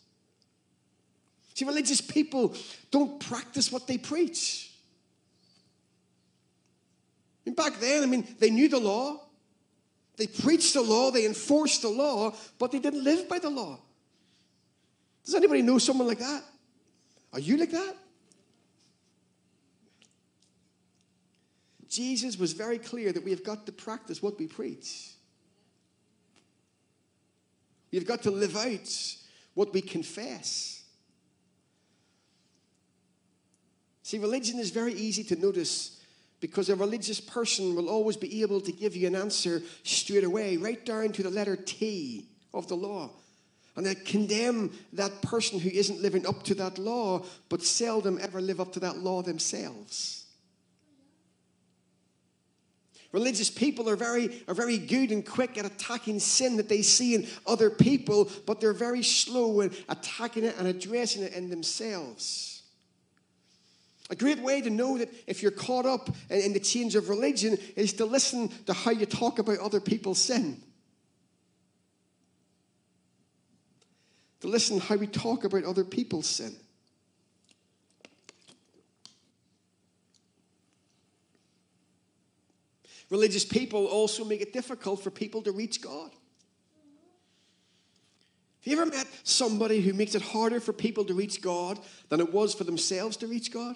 See, 1.54 1.66
religious 1.66 2.02
people 2.02 2.56
don't 2.92 3.20
practice 3.20 3.72
what 3.72 3.88
they 3.88 3.98
preach. 3.98 4.72
I 7.46 7.50
mean, 7.50 7.56
back 7.56 7.80
then, 7.80 8.04
I 8.04 8.06
mean, 8.06 8.28
they 8.40 8.50
knew 8.50 8.70
the 8.70 8.80
law, 8.80 9.20
they 10.22 10.28
preached 10.28 10.76
the 10.76 10.84
law, 10.84 11.10
they 11.10 11.26
enforced 11.26 11.82
the 11.82 11.90
law, 11.90 12.36
but 12.60 12.72
they 12.72 12.78
didn't 12.78 13.04
live 13.04 13.28
by 13.28 13.40
the 13.40 13.50
law. 13.50 13.80
Does 15.26 15.34
anybody 15.34 15.64
know 15.64 15.80
someone 15.80 16.08
like 16.08 16.20
that? 16.20 16.44
Are 17.34 17.40
you 17.40 17.58
like 17.58 17.72
that? 17.72 17.96
Jesus 21.90 22.38
was 22.38 22.54
very 22.54 22.78
clear 22.78 23.12
that 23.12 23.24
we 23.24 23.32
have 23.32 23.44
got 23.44 23.66
to 23.66 23.72
practice 23.72 24.22
what 24.22 24.38
we 24.38 24.46
preach. 24.46 25.10
We've 27.92 28.06
got 28.06 28.22
to 28.22 28.32
live 28.32 28.56
out 28.56 29.16
what 29.56 29.74
we 29.74 29.82
confess. 29.82 30.84
See, 34.04 34.20
religion 34.20 34.60
is 34.60 34.70
very 34.70 34.94
easy 34.94 35.24
to 35.24 35.36
notice 35.36 36.00
because 36.42 36.70
a 36.70 36.76
religious 36.76 37.22
person 37.22 37.76
will 37.76 37.88
always 37.88 38.18
be 38.18 38.42
able 38.42 38.60
to 38.60 38.72
give 38.72 38.96
you 38.96 39.08
an 39.08 39.16
answer 39.16 39.62
straight 39.84 40.24
away, 40.24 40.58
right 40.58 40.84
down 40.86 41.14
to 41.14 41.24
the 41.24 41.30
letter 41.30 41.56
T 41.56 42.26
of 42.54 42.68
the 42.68 42.76
law. 42.76 43.12
And 43.76 43.86
they 43.86 43.96
condemn 43.96 44.72
that 44.94 45.22
person 45.22 45.60
who 45.60 45.70
isn't 45.70 46.02
living 46.02 46.26
up 46.26 46.44
to 46.44 46.56
that 46.56 46.78
law, 46.78 47.24
but 47.48 47.64
seldom 47.64 48.20
ever 48.22 48.42
live 48.42 48.60
up 48.60 48.74
to 48.74 48.82
that 48.82 48.98
law 48.98 49.22
themselves. 49.22 50.26
Religious 53.12 53.50
people 53.50 53.90
are 53.90 53.96
very, 53.96 54.44
are 54.48 54.54
very 54.54 54.78
good 54.78 55.12
and 55.12 55.26
quick 55.26 55.58
at 55.58 55.66
attacking 55.66 56.20
sin 56.20 56.58
that 56.58 56.70
they 56.70 56.82
see 56.82 57.14
in 57.14 57.28
other 57.46 57.70
people, 57.70 58.30
but 58.46 58.60
they're 58.60 58.74
very 58.74 59.04
slow 59.04 59.62
at 59.62 59.74
attacking 59.90 60.46
it 60.46 60.56
and 60.58 60.68
addressing 60.68 61.22
it 61.22 61.34
in 61.34 61.50
themselves. 61.50 62.51
A 64.12 64.16
great 64.16 64.40
way 64.40 64.62
to 64.62 64.70
know 64.70 65.00
that 65.00 65.10
if 65.26 65.42
you're 65.42 65.52
caught 65.52 65.88
up 65.88 66.10
in 66.30 66.54
the 66.54 66.60
change 66.60 66.96
of 66.96 67.10
religion 67.10 67.58
is 67.76 67.94
to 67.94 68.06
listen 68.06 68.50
to 68.66 68.74
how 68.74 68.92
you 68.92 69.08
talk 69.08 69.40
about 69.40 69.58
other 69.58 69.80
people's 69.80 70.20
sin. 70.20 70.62
to 74.42 74.48
listen 74.48 74.80
how 74.80 74.96
we 74.96 75.08
talk 75.08 75.44
about 75.44 75.64
other 75.64 75.84
people's 75.84 76.28
sin. 76.28 76.56
Religious 83.10 83.46
people 83.46 83.86
also 83.86 84.26
make 84.26 84.42
it 84.42 84.54
difficult 84.54 85.04
for 85.04 85.12
people 85.12 85.42
to 85.44 85.52
reach 85.52 85.82
God. 85.82 86.12
Have 88.62 88.74
you 88.74 88.82
ever 88.82 88.90
met 88.90 89.08
somebody 89.24 89.82
who 89.82 89.94
makes 89.94 90.16
it 90.16 90.22
harder 90.22 90.60
for 90.60 90.72
people 90.72 91.04
to 91.06 91.14
reach 91.14 91.42
God 91.42 91.80
than 92.10 92.20
it 92.20 92.32
was 92.32 92.54
for 92.54 92.64
themselves 92.64 93.18
to 93.18 93.28
reach 93.28 93.52
God? 93.52 93.76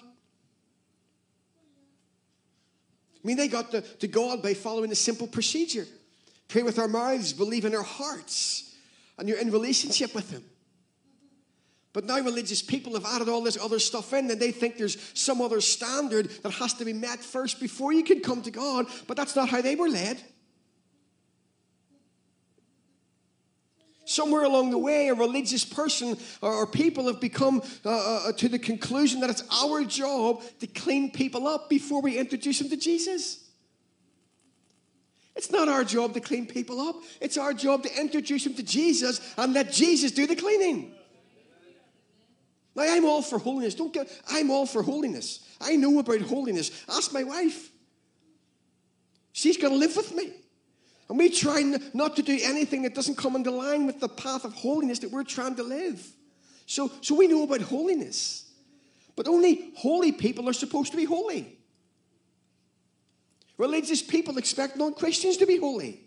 I 3.26 3.28
mean, 3.28 3.38
they 3.38 3.48
got 3.48 3.72
to, 3.72 3.80
to 3.80 4.06
God 4.06 4.40
by 4.40 4.54
following 4.54 4.92
a 4.92 4.94
simple 4.94 5.26
procedure 5.26 5.84
pray 6.46 6.62
with 6.62 6.78
our 6.78 6.86
mouths, 6.86 7.32
believe 7.32 7.64
in 7.64 7.74
our 7.74 7.82
hearts, 7.82 8.72
and 9.18 9.28
you're 9.28 9.40
in 9.40 9.50
relationship 9.50 10.14
with 10.14 10.30
Him. 10.30 10.44
But 11.92 12.04
now 12.04 12.20
religious 12.20 12.62
people 12.62 12.92
have 12.94 13.04
added 13.04 13.28
all 13.28 13.42
this 13.42 13.58
other 13.60 13.80
stuff 13.80 14.12
in, 14.12 14.30
and 14.30 14.40
they 14.40 14.52
think 14.52 14.76
there's 14.76 14.96
some 15.14 15.40
other 15.40 15.60
standard 15.60 16.30
that 16.44 16.52
has 16.52 16.74
to 16.74 16.84
be 16.84 16.92
met 16.92 17.18
first 17.18 17.58
before 17.58 17.92
you 17.92 18.04
can 18.04 18.20
come 18.20 18.42
to 18.42 18.52
God, 18.52 18.86
but 19.08 19.16
that's 19.16 19.34
not 19.34 19.48
how 19.48 19.60
they 19.60 19.74
were 19.74 19.88
led. 19.88 20.22
Somewhere 24.06 24.44
along 24.44 24.70
the 24.70 24.78
way, 24.78 25.08
a 25.08 25.14
religious 25.14 25.64
person 25.64 26.16
or, 26.40 26.64
people 26.68 27.08
have 27.08 27.20
become 27.20 27.60
uh, 27.84 28.28
uh, 28.28 28.32
to 28.32 28.48
the 28.48 28.58
conclusion 28.58 29.18
that 29.20 29.30
it's 29.30 29.42
our 29.52 29.82
job 29.84 30.42
to 30.60 30.68
clean 30.68 31.10
people 31.10 31.48
up 31.48 31.68
before 31.68 32.00
we 32.00 32.16
introduce 32.16 32.60
them 32.60 32.68
to 32.70 32.76
Jesus. 32.76 33.44
It's 35.34 35.50
not 35.50 35.68
our 35.68 35.82
job 35.82 36.14
to 36.14 36.20
clean 36.20 36.46
people 36.46 36.80
up. 36.80 36.96
It's 37.20 37.36
our 37.36 37.52
job 37.52 37.82
to 37.82 38.00
introduce 38.00 38.44
them 38.44 38.54
to 38.54 38.62
Jesus 38.62 39.34
and 39.36 39.52
let 39.52 39.72
Jesus 39.72 40.12
do 40.12 40.28
the 40.28 40.36
cleaning. 40.36 40.92
Now, 42.76 42.84
I'm 42.86 43.04
all 43.06 43.22
for 43.22 43.40
holiness. 43.40 43.74
Don't 43.74 43.92
get, 43.92 44.08
I'm 44.30 44.52
all 44.52 44.66
for 44.66 44.84
holiness. 44.84 45.40
I 45.60 45.74
know 45.74 45.98
about 45.98 46.20
holiness. 46.20 46.70
Ask 46.88 47.12
my 47.12 47.24
wife. 47.24 47.70
She's 49.32 49.56
going 49.56 49.72
to 49.72 49.78
live 49.78 49.96
with 49.96 50.14
me. 50.14 50.32
And 51.08 51.18
we 51.18 51.28
try 51.28 51.62
not 51.94 52.16
to 52.16 52.22
do 52.22 52.38
anything 52.42 52.82
that 52.82 52.94
doesn't 52.94 53.16
come 53.16 53.36
into 53.36 53.50
line 53.50 53.86
with 53.86 54.00
the 54.00 54.08
path 54.08 54.44
of 54.44 54.52
holiness 54.54 54.98
that 55.00 55.10
we're 55.10 55.24
trying 55.24 55.54
to 55.56 55.62
live. 55.62 56.04
So, 56.66 56.90
so 57.00 57.14
we 57.14 57.28
know 57.28 57.44
about 57.44 57.60
holiness. 57.60 58.50
But 59.14 59.28
only 59.28 59.72
holy 59.76 60.12
people 60.12 60.48
are 60.48 60.52
supposed 60.52 60.90
to 60.90 60.96
be 60.96 61.04
holy. 61.04 61.56
Religious 63.56 64.02
people 64.02 64.36
expect 64.36 64.76
non 64.76 64.94
Christians 64.94 65.36
to 65.38 65.46
be 65.46 65.58
holy. 65.58 66.00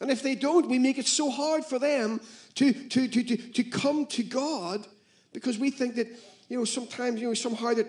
And 0.00 0.10
if 0.10 0.22
they 0.22 0.34
don't, 0.34 0.68
we 0.68 0.78
make 0.78 0.98
it 0.98 1.06
so 1.06 1.30
hard 1.30 1.64
for 1.64 1.78
them 1.78 2.20
to, 2.56 2.72
to, 2.72 3.08
to, 3.08 3.22
to, 3.22 3.36
to 3.36 3.64
come 3.64 4.06
to 4.06 4.22
God 4.22 4.86
because 5.32 5.58
we 5.58 5.70
think 5.70 5.94
that, 5.94 6.08
you 6.48 6.58
know, 6.58 6.64
sometimes, 6.64 7.20
you 7.20 7.28
know, 7.28 7.34
somehow 7.34 7.72
that 7.74 7.86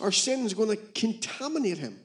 our 0.00 0.10
sin 0.10 0.44
is 0.46 0.54
going 0.54 0.70
to 0.70 0.76
contaminate 0.76 1.78
him. 1.78 1.98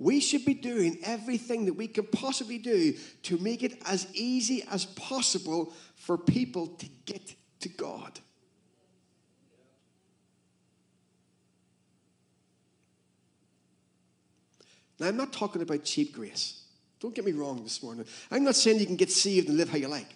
We 0.00 0.18
should 0.18 0.46
be 0.46 0.54
doing 0.54 0.98
everything 1.04 1.66
that 1.66 1.74
we 1.74 1.86
can 1.86 2.06
possibly 2.06 2.56
do 2.56 2.94
to 3.24 3.36
make 3.36 3.62
it 3.62 3.80
as 3.84 4.06
easy 4.14 4.64
as 4.70 4.86
possible 4.86 5.74
for 5.94 6.16
people 6.16 6.68
to 6.68 6.86
get 7.04 7.34
to 7.60 7.68
God. 7.68 8.18
Now, 14.98 15.08
I'm 15.08 15.18
not 15.18 15.34
talking 15.34 15.60
about 15.60 15.84
cheap 15.84 16.14
grace. 16.14 16.62
Don't 16.98 17.14
get 17.14 17.26
me 17.26 17.32
wrong 17.32 17.62
this 17.62 17.82
morning. 17.82 18.06
I'm 18.30 18.44
not 18.44 18.56
saying 18.56 18.80
you 18.80 18.86
can 18.86 18.96
get 18.96 19.10
saved 19.10 19.48
and 19.48 19.58
live 19.58 19.68
how 19.68 19.76
you 19.76 19.88
like. 19.88 20.08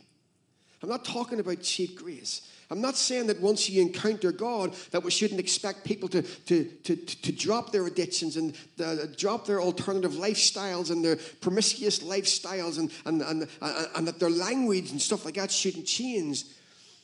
I'm 0.85 0.91
not 0.91 1.07
talking 1.07 1.41
about 1.41 1.63
cheap 1.63 1.99
grace. 1.99 2.43
I'm 2.71 2.83
not 2.83 2.95
saying 2.95 3.29
that 3.29 3.41
once 3.41 3.71
you 3.71 3.81
encounter 3.81 4.33
God, 4.33 4.75
that 4.91 5.03
we 5.03 5.11
shouldn't 5.11 5.41
expect 5.41 5.83
people 5.83 6.11
to, 6.11 6.21
to, 6.21 6.65
to, 6.65 6.95
to 6.97 7.33
drop 7.33 7.73
their 7.73 7.87
addictions 7.87 8.37
and 8.37 8.55
drop 9.17 9.47
their 9.47 9.63
alternative 9.63 10.13
lifestyles 10.13 10.91
and 10.91 11.03
their 11.03 11.17
promiscuous 11.41 12.01
lifestyles 12.01 12.79
and, 12.79 12.93
and, 13.07 13.23
and, 13.23 13.49
and, 13.63 13.89
and 13.97 14.07
that 14.07 14.21
their 14.21 14.29
language 14.29 14.91
and 14.91 15.01
stuff 15.01 15.25
like 15.25 15.37
that 15.37 15.51
shouldn't 15.51 15.87
change. 15.87 16.45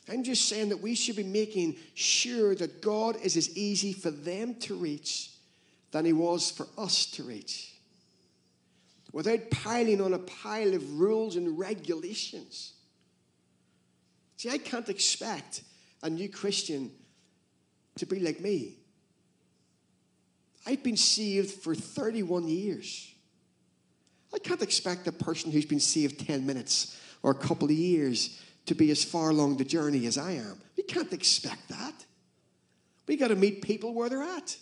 I'm 0.07 0.23
just 0.23 0.47
saying 0.47 0.69
that 0.69 0.81
we 0.81 0.93
should 0.93 1.15
be 1.15 1.23
making 1.23 1.77
sure 1.95 2.53
that 2.53 2.83
God 2.83 3.15
is 3.23 3.35
as 3.35 3.57
easy 3.57 3.93
for 3.93 4.11
them 4.11 4.53
to 4.59 4.75
reach 4.75 5.31
than 5.89 6.05
He 6.05 6.13
was 6.13 6.51
for 6.51 6.67
us 6.77 7.07
to 7.13 7.23
reach. 7.23 7.73
Without 9.11 9.49
piling 9.49 10.01
on 10.01 10.13
a 10.13 10.19
pile 10.19 10.75
of 10.75 10.99
rules 10.99 11.35
and 11.35 11.57
regulations. 11.57 12.73
See, 14.41 14.49
I 14.49 14.57
can't 14.57 14.89
expect 14.89 15.61
a 16.01 16.09
new 16.09 16.27
Christian 16.27 16.89
to 17.97 18.07
be 18.07 18.19
like 18.19 18.39
me. 18.41 18.79
I've 20.65 20.81
been 20.81 20.97
saved 20.97 21.51
for 21.51 21.75
31 21.75 22.47
years. 22.47 23.13
I 24.33 24.39
can't 24.39 24.63
expect 24.63 25.05
a 25.05 25.11
person 25.11 25.51
who's 25.51 25.67
been 25.67 25.79
saved 25.79 26.25
10 26.25 26.43
minutes 26.43 26.99
or 27.21 27.29
a 27.29 27.35
couple 27.35 27.65
of 27.65 27.75
years 27.75 28.41
to 28.65 28.73
be 28.73 28.89
as 28.89 29.03
far 29.03 29.29
along 29.29 29.57
the 29.57 29.63
journey 29.63 30.07
as 30.07 30.17
I 30.17 30.31
am. 30.31 30.59
We 30.75 30.81
can't 30.81 31.13
expect 31.13 31.69
that. 31.69 31.93
We 33.05 33.17
got 33.17 33.27
to 33.27 33.35
meet 33.35 33.61
people 33.61 33.93
where 33.93 34.09
they're 34.09 34.23
at, 34.23 34.57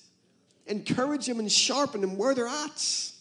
encourage 0.68 1.26
them 1.26 1.40
and 1.40 1.50
sharpen 1.50 2.02
them 2.02 2.18
where 2.18 2.36
they're 2.36 2.48
at. 2.48 3.14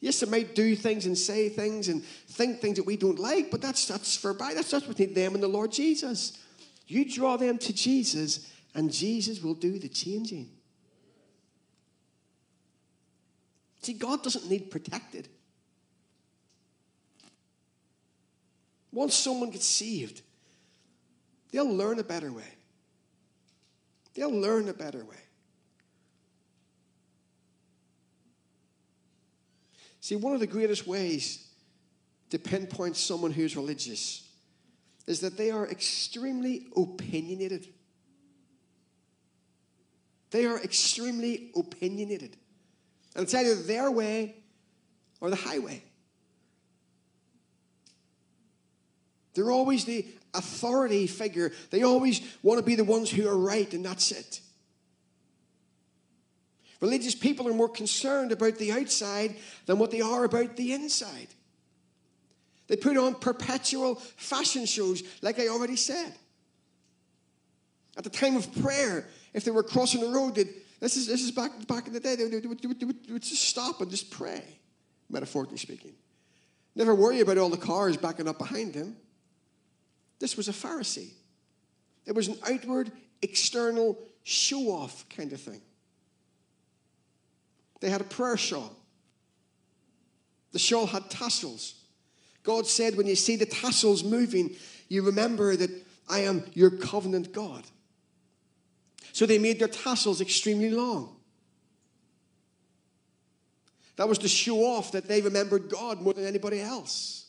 Yes, 0.00 0.20
they 0.20 0.30
might 0.30 0.54
do 0.54 0.76
things 0.76 1.06
and 1.06 1.16
say 1.16 1.48
things 1.48 1.88
and 1.88 2.04
think 2.04 2.60
things 2.60 2.76
that 2.76 2.84
we 2.84 2.96
don't 2.96 3.18
like, 3.18 3.50
but 3.50 3.62
that's 3.62 3.86
that's 3.86 4.16
for 4.16 4.34
by 4.34 4.54
that's 4.54 4.70
that's 4.70 4.86
between 4.86 5.14
them 5.14 5.34
and 5.34 5.42
the 5.42 5.48
Lord 5.48 5.72
Jesus. 5.72 6.38
You 6.86 7.10
draw 7.10 7.36
them 7.36 7.58
to 7.58 7.72
Jesus, 7.72 8.50
and 8.74 8.92
Jesus 8.92 9.42
will 9.42 9.54
do 9.54 9.78
the 9.78 9.88
changing. 9.88 10.50
See, 13.82 13.94
God 13.94 14.22
doesn't 14.22 14.48
need 14.50 14.70
protected. 14.70 15.28
Once 18.92 19.14
someone 19.14 19.50
gets 19.50 19.66
saved, 19.66 20.22
they'll 21.52 21.72
learn 21.72 21.98
a 21.98 22.04
better 22.04 22.32
way. 22.32 22.54
They'll 24.14 24.30
learn 24.30 24.68
a 24.68 24.74
better 24.74 25.04
way. 25.04 25.25
See, 30.06 30.14
one 30.14 30.34
of 30.34 30.38
the 30.38 30.46
greatest 30.46 30.86
ways 30.86 31.44
to 32.30 32.38
pinpoint 32.38 32.96
someone 32.96 33.32
who's 33.32 33.56
religious 33.56 34.24
is 35.08 35.18
that 35.22 35.36
they 35.36 35.50
are 35.50 35.66
extremely 35.66 36.68
opinionated. 36.76 37.66
They 40.30 40.46
are 40.46 40.62
extremely 40.62 41.50
opinionated. 41.56 42.36
And 43.16 43.24
it's 43.24 43.34
either 43.34 43.56
their 43.56 43.90
way 43.90 44.36
or 45.20 45.28
the 45.28 45.34
highway. 45.34 45.82
They're 49.34 49.50
always 49.50 49.86
the 49.86 50.06
authority 50.34 51.08
figure. 51.08 51.50
They 51.70 51.82
always 51.82 52.20
want 52.44 52.60
to 52.60 52.64
be 52.64 52.76
the 52.76 52.84
ones 52.84 53.10
who 53.10 53.28
are 53.28 53.36
right, 53.36 53.74
and 53.74 53.84
that's 53.84 54.12
it. 54.12 54.40
Religious 56.80 57.14
people 57.14 57.48
are 57.48 57.54
more 57.54 57.68
concerned 57.68 58.32
about 58.32 58.56
the 58.56 58.72
outside 58.72 59.36
than 59.66 59.78
what 59.78 59.90
they 59.90 60.00
are 60.00 60.24
about 60.24 60.56
the 60.56 60.72
inside. 60.72 61.28
They 62.68 62.76
put 62.76 62.96
on 62.96 63.14
perpetual 63.14 63.94
fashion 63.94 64.66
shows, 64.66 65.02
like 65.22 65.38
I 65.38 65.48
already 65.48 65.76
said. 65.76 66.12
At 67.96 68.04
the 68.04 68.10
time 68.10 68.36
of 68.36 68.52
prayer, 68.62 69.06
if 69.32 69.44
they 69.44 69.50
were 69.50 69.62
crossing 69.62 70.00
the 70.00 70.08
road, 70.08 70.34
this 70.80 70.96
is, 70.96 71.06
this 71.06 71.22
is 71.22 71.30
back, 71.30 71.66
back 71.66 71.86
in 71.86 71.92
the 71.92 72.00
day, 72.00 72.16
they 72.16 72.24
would, 72.24 72.42
they, 72.42 72.48
would, 72.48 72.80
they, 72.80 72.86
would, 72.86 73.06
they 73.06 73.12
would 73.12 73.22
just 73.22 73.48
stop 73.48 73.80
and 73.80 73.90
just 73.90 74.10
pray, 74.10 74.42
metaphorically 75.08 75.56
speaking. 75.56 75.94
Never 76.74 76.94
worry 76.94 77.20
about 77.20 77.38
all 77.38 77.48
the 77.48 77.56
cars 77.56 77.96
backing 77.96 78.28
up 78.28 78.36
behind 78.36 78.74
them. 78.74 78.96
This 80.18 80.36
was 80.36 80.48
a 80.48 80.52
Pharisee. 80.52 81.10
It 82.04 82.14
was 82.14 82.28
an 82.28 82.36
outward, 82.46 82.92
external, 83.22 83.98
show 84.24 84.70
off 84.70 85.08
kind 85.08 85.32
of 85.32 85.40
thing. 85.40 85.60
They 87.80 87.90
had 87.90 88.00
a 88.00 88.04
prayer 88.04 88.36
shawl. 88.36 88.74
The 90.52 90.58
shawl 90.58 90.86
had 90.86 91.10
tassels. 91.10 91.74
God 92.42 92.66
said, 92.66 92.96
when 92.96 93.06
you 93.06 93.16
see 93.16 93.36
the 93.36 93.46
tassels 93.46 94.04
moving, 94.04 94.56
you 94.88 95.02
remember 95.02 95.56
that 95.56 95.70
I 96.08 96.20
am 96.20 96.44
your 96.54 96.70
covenant 96.70 97.32
God. 97.32 97.64
So 99.12 99.26
they 99.26 99.38
made 99.38 99.58
their 99.58 99.68
tassels 99.68 100.20
extremely 100.20 100.70
long. 100.70 101.16
That 103.96 104.08
was 104.08 104.18
to 104.18 104.28
show 104.28 104.58
off 104.58 104.92
that 104.92 105.08
they 105.08 105.22
remembered 105.22 105.68
God 105.68 106.00
more 106.00 106.12
than 106.12 106.26
anybody 106.26 106.60
else. 106.60 107.24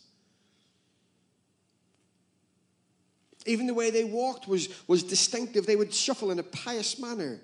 Even 3.46 3.66
the 3.66 3.74
way 3.74 3.90
they 3.90 4.04
walked 4.04 4.48
was, 4.48 4.68
was 4.88 5.04
distinctive. 5.04 5.66
They 5.66 5.78
would 5.78 5.94
shuffle 5.94 6.32
in 6.32 6.40
a 6.40 6.44
pious 6.44 7.00
manner. 7.00 7.40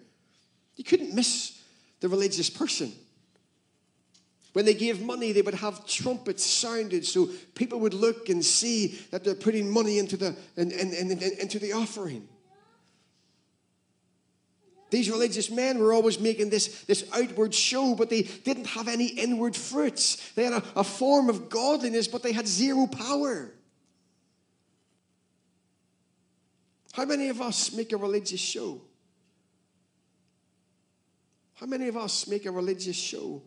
You 0.76 0.84
couldn't 0.84 1.16
miss 1.16 1.58
the 2.04 2.10
religious 2.10 2.50
person. 2.50 2.92
When 4.52 4.66
they 4.66 4.74
gave 4.74 5.02
money, 5.02 5.32
they 5.32 5.42
would 5.42 5.54
have 5.54 5.88
trumpets 5.88 6.44
sounded 6.44 7.06
so 7.06 7.30
people 7.56 7.80
would 7.80 7.94
look 7.94 8.28
and 8.28 8.44
see 8.44 9.00
that 9.12 9.24
they're 9.24 9.34
putting 9.36 9.70
money 9.72 10.00
into 10.00 10.18
the, 10.18 10.36
in, 10.58 10.70
in, 10.72 10.94
in, 10.94 11.12
into 11.40 11.60
the 11.60 11.72
offering. 11.72 12.28
These 14.90 15.10
religious 15.10 15.50
men 15.50 15.80
were 15.80 15.94
always 15.94 16.20
making 16.20 16.50
this, 16.50 16.82
this 16.84 17.10
outward 17.14 17.56
show, 17.56 17.96
but 17.96 18.10
they 18.10 18.24
didn't 18.24 18.68
have 18.68 18.90
any 18.90 19.08
inward 19.08 19.56
fruits. 19.56 20.18
They 20.32 20.44
had 20.44 20.54
a, 20.54 20.64
a 20.76 20.84
form 20.84 21.30
of 21.30 21.50
godliness, 21.50 22.10
but 22.10 22.22
they 22.22 22.34
had 22.34 22.50
zero 22.50 22.86
power. 22.86 23.50
How 26.92 27.06
many 27.06 27.30
of 27.30 27.40
us 27.42 27.72
make 27.72 27.94
a 27.94 27.98
religious 27.98 28.42
show? 28.42 28.82
How 31.64 31.68
many 31.68 31.88
of 31.88 31.96
us 31.96 32.28
make 32.28 32.46
a 32.46 32.52
religious 32.52 32.98
show? 32.98 33.42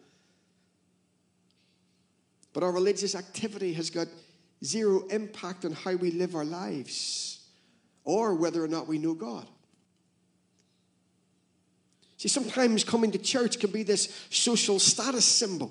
But 2.54 2.62
our 2.62 2.72
religious 2.72 3.14
activity 3.14 3.74
has 3.74 3.90
got 3.90 4.08
zero 4.64 5.06
impact 5.08 5.66
on 5.66 5.72
how 5.72 5.96
we 5.96 6.10
live 6.12 6.34
our 6.34 6.46
lives 6.46 7.46
or 8.04 8.34
whether 8.34 8.64
or 8.64 8.68
not 8.68 8.88
we 8.88 8.96
know 8.96 9.12
God. 9.12 9.46
See, 12.16 12.28
sometimes 12.28 12.84
coming 12.84 13.10
to 13.10 13.18
church 13.18 13.58
can 13.58 13.70
be 13.70 13.82
this 13.82 14.26
social 14.30 14.78
status 14.78 15.26
symbol. 15.26 15.70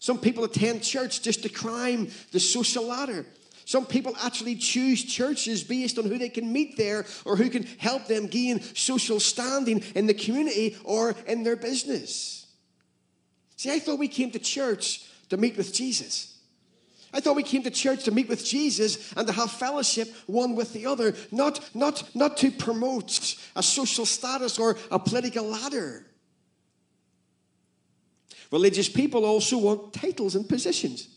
Some 0.00 0.18
people 0.18 0.42
attend 0.42 0.82
church 0.82 1.22
just 1.22 1.44
to 1.44 1.48
climb 1.48 2.08
the 2.32 2.40
social 2.40 2.88
ladder. 2.88 3.24
Some 3.64 3.86
people 3.86 4.14
actually 4.22 4.56
choose 4.56 5.04
churches 5.04 5.62
based 5.62 5.98
on 5.98 6.04
who 6.04 6.18
they 6.18 6.28
can 6.28 6.52
meet 6.52 6.76
there 6.76 7.04
or 7.24 7.36
who 7.36 7.48
can 7.48 7.64
help 7.78 8.06
them 8.06 8.26
gain 8.26 8.60
social 8.60 9.20
standing 9.20 9.82
in 9.94 10.06
the 10.06 10.14
community 10.14 10.76
or 10.84 11.14
in 11.26 11.44
their 11.44 11.56
business. 11.56 12.46
See, 13.56 13.70
I 13.70 13.78
thought 13.78 13.98
we 13.98 14.08
came 14.08 14.30
to 14.32 14.38
church 14.38 15.06
to 15.28 15.36
meet 15.36 15.56
with 15.56 15.72
Jesus. 15.72 16.32
I 17.14 17.20
thought 17.20 17.36
we 17.36 17.42
came 17.42 17.62
to 17.64 17.70
church 17.70 18.04
to 18.04 18.10
meet 18.10 18.28
with 18.28 18.44
Jesus 18.44 19.12
and 19.12 19.26
to 19.26 19.32
have 19.32 19.50
fellowship 19.50 20.08
one 20.26 20.56
with 20.56 20.72
the 20.72 20.86
other, 20.86 21.14
not, 21.30 21.60
not, 21.74 22.02
not 22.14 22.38
to 22.38 22.50
promote 22.50 23.36
a 23.54 23.62
social 23.62 24.06
status 24.06 24.58
or 24.58 24.78
a 24.90 24.98
political 24.98 25.44
ladder. 25.44 26.06
Religious 28.50 28.88
people 28.88 29.24
also 29.24 29.58
want 29.58 29.92
titles 29.92 30.34
and 30.34 30.48
positions. 30.48 31.08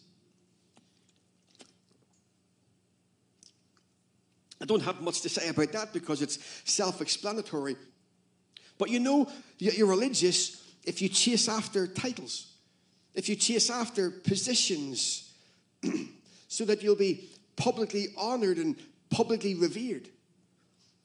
I 4.61 4.65
don't 4.65 4.81
have 4.81 5.01
much 5.01 5.21
to 5.21 5.29
say 5.29 5.49
about 5.49 5.71
that 5.73 5.93
because 5.93 6.21
it's 6.21 6.39
self 6.65 7.01
explanatory. 7.01 7.75
But 8.77 8.89
you 8.89 8.99
know, 8.99 9.29
you're 9.57 9.87
religious 9.87 10.63
if 10.83 11.01
you 11.01 11.09
chase 11.09 11.47
after 11.49 11.87
titles, 11.87 12.53
if 13.13 13.27
you 13.29 13.35
chase 13.35 13.69
after 13.69 14.11
positions, 14.11 15.33
so 16.47 16.65
that 16.65 16.83
you'll 16.83 16.95
be 16.95 17.29
publicly 17.55 18.07
honored 18.17 18.57
and 18.57 18.75
publicly 19.09 19.55
revered. 19.55 20.09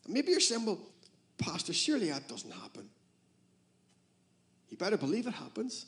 Maybe 0.08 0.32
you're 0.32 0.40
saying, 0.40 0.66
well, 0.66 0.80
Pastor, 1.38 1.72
surely 1.72 2.10
that 2.10 2.28
doesn't 2.28 2.50
happen. 2.50 2.88
You 4.68 4.76
better 4.76 4.96
believe 4.96 5.26
it 5.26 5.34
happens. 5.34 5.86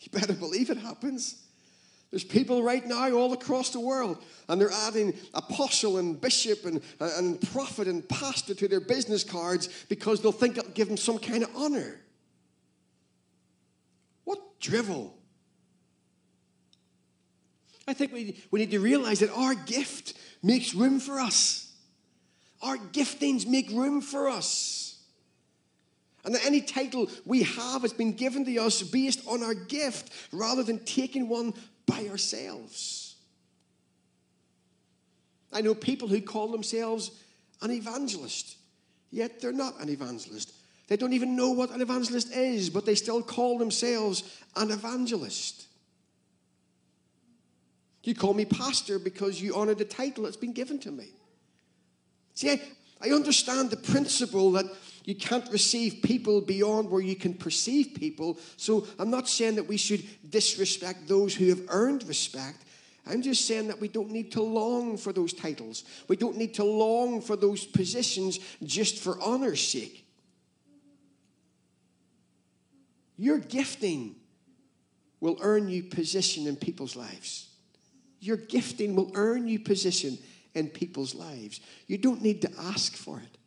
You 0.00 0.10
better 0.10 0.32
believe 0.32 0.70
it 0.70 0.78
happens. 0.78 1.42
There's 2.12 2.24
people 2.24 2.62
right 2.62 2.86
now 2.86 3.10
all 3.12 3.32
across 3.32 3.70
the 3.70 3.80
world, 3.80 4.22
and 4.46 4.60
they're 4.60 4.70
adding 4.70 5.14
apostle 5.32 5.96
and 5.96 6.20
bishop 6.20 6.66
and, 6.66 6.82
and 7.00 7.40
prophet 7.50 7.88
and 7.88 8.06
pastor 8.06 8.54
to 8.54 8.68
their 8.68 8.80
business 8.80 9.24
cards 9.24 9.86
because 9.88 10.20
they'll 10.20 10.30
think 10.30 10.58
it'll 10.58 10.70
give 10.72 10.88
them 10.88 10.98
some 10.98 11.18
kind 11.18 11.42
of 11.42 11.48
honor. 11.56 11.98
What 14.24 14.60
drivel. 14.60 15.14
I 17.88 17.94
think 17.94 18.12
we, 18.12 18.36
we 18.50 18.60
need 18.60 18.72
to 18.72 18.78
realize 18.78 19.20
that 19.20 19.30
our 19.30 19.54
gift 19.54 20.12
makes 20.42 20.74
room 20.74 21.00
for 21.00 21.18
us. 21.18 21.72
Our 22.60 22.76
giftings 22.76 23.46
make 23.46 23.70
room 23.70 24.02
for 24.02 24.28
us. 24.28 24.82
And 26.24 26.34
that 26.34 26.44
any 26.44 26.60
title 26.60 27.08
we 27.24 27.42
have 27.42 27.82
has 27.82 27.92
been 27.92 28.12
given 28.12 28.44
to 28.44 28.56
us 28.58 28.82
based 28.82 29.26
on 29.26 29.42
our 29.42 29.54
gift 29.54 30.12
rather 30.30 30.62
than 30.62 30.78
taking 30.84 31.28
one 31.28 31.54
by 31.86 32.06
ourselves. 32.08 33.16
I 35.52 35.60
know 35.60 35.74
people 35.74 36.08
who 36.08 36.20
call 36.20 36.48
themselves 36.48 37.10
an 37.60 37.70
evangelist, 37.70 38.56
yet 39.10 39.40
they're 39.40 39.52
not 39.52 39.80
an 39.80 39.88
evangelist. 39.88 40.52
They 40.88 40.96
don't 40.96 41.12
even 41.12 41.36
know 41.36 41.50
what 41.50 41.70
an 41.70 41.80
evangelist 41.80 42.32
is, 42.32 42.70
but 42.70 42.86
they 42.86 42.94
still 42.94 43.22
call 43.22 43.58
themselves 43.58 44.40
an 44.56 44.70
evangelist. 44.70 45.66
You 48.04 48.14
call 48.14 48.34
me 48.34 48.44
pastor 48.44 48.98
because 48.98 49.40
you 49.40 49.54
honor 49.54 49.74
the 49.74 49.84
title 49.84 50.24
that's 50.24 50.36
been 50.36 50.52
given 50.52 50.78
to 50.80 50.90
me. 50.90 51.10
See, 52.34 52.50
I, 52.50 52.60
I 53.00 53.10
understand 53.10 53.70
the 53.70 53.76
principle 53.76 54.52
that 54.52 54.66
you 55.04 55.14
can't 55.14 55.50
receive 55.50 56.02
people 56.02 56.40
beyond 56.40 56.90
where 56.90 57.00
you 57.00 57.16
can 57.16 57.34
perceive 57.34 57.94
people. 57.94 58.38
So 58.56 58.86
I'm 58.98 59.10
not 59.10 59.28
saying 59.28 59.56
that 59.56 59.66
we 59.66 59.76
should 59.76 60.04
disrespect 60.30 61.08
those 61.08 61.34
who 61.34 61.48
have 61.48 61.62
earned 61.68 62.04
respect. 62.04 62.64
I'm 63.06 63.22
just 63.22 63.46
saying 63.46 63.68
that 63.68 63.80
we 63.80 63.88
don't 63.88 64.10
need 64.10 64.30
to 64.32 64.42
long 64.42 64.96
for 64.96 65.12
those 65.12 65.32
titles. 65.32 65.84
We 66.08 66.16
don't 66.16 66.36
need 66.36 66.54
to 66.54 66.64
long 66.64 67.20
for 67.20 67.34
those 67.34 67.64
positions 67.64 68.38
just 68.62 68.98
for 68.98 69.20
honor's 69.20 69.66
sake. 69.66 70.06
Your 73.18 73.38
gifting 73.38 74.14
will 75.20 75.38
earn 75.40 75.68
you 75.68 75.82
position 75.82 76.46
in 76.46 76.56
people's 76.56 76.94
lives. 76.94 77.48
Your 78.20 78.36
gifting 78.36 78.94
will 78.94 79.10
earn 79.14 79.48
you 79.48 79.58
position 79.58 80.16
in 80.54 80.68
people's 80.68 81.14
lives. 81.14 81.60
You 81.88 81.98
don't 81.98 82.22
need 82.22 82.42
to 82.42 82.50
ask 82.58 82.94
for 82.94 83.18
it. 83.18 83.38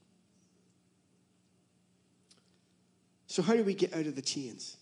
So, 3.27 3.41
how 3.41 3.55
do 3.55 3.63
we 3.63 3.73
get 3.73 3.93
out 3.93 4.05
of 4.05 4.15
the 4.15 4.21
chains? 4.21 4.77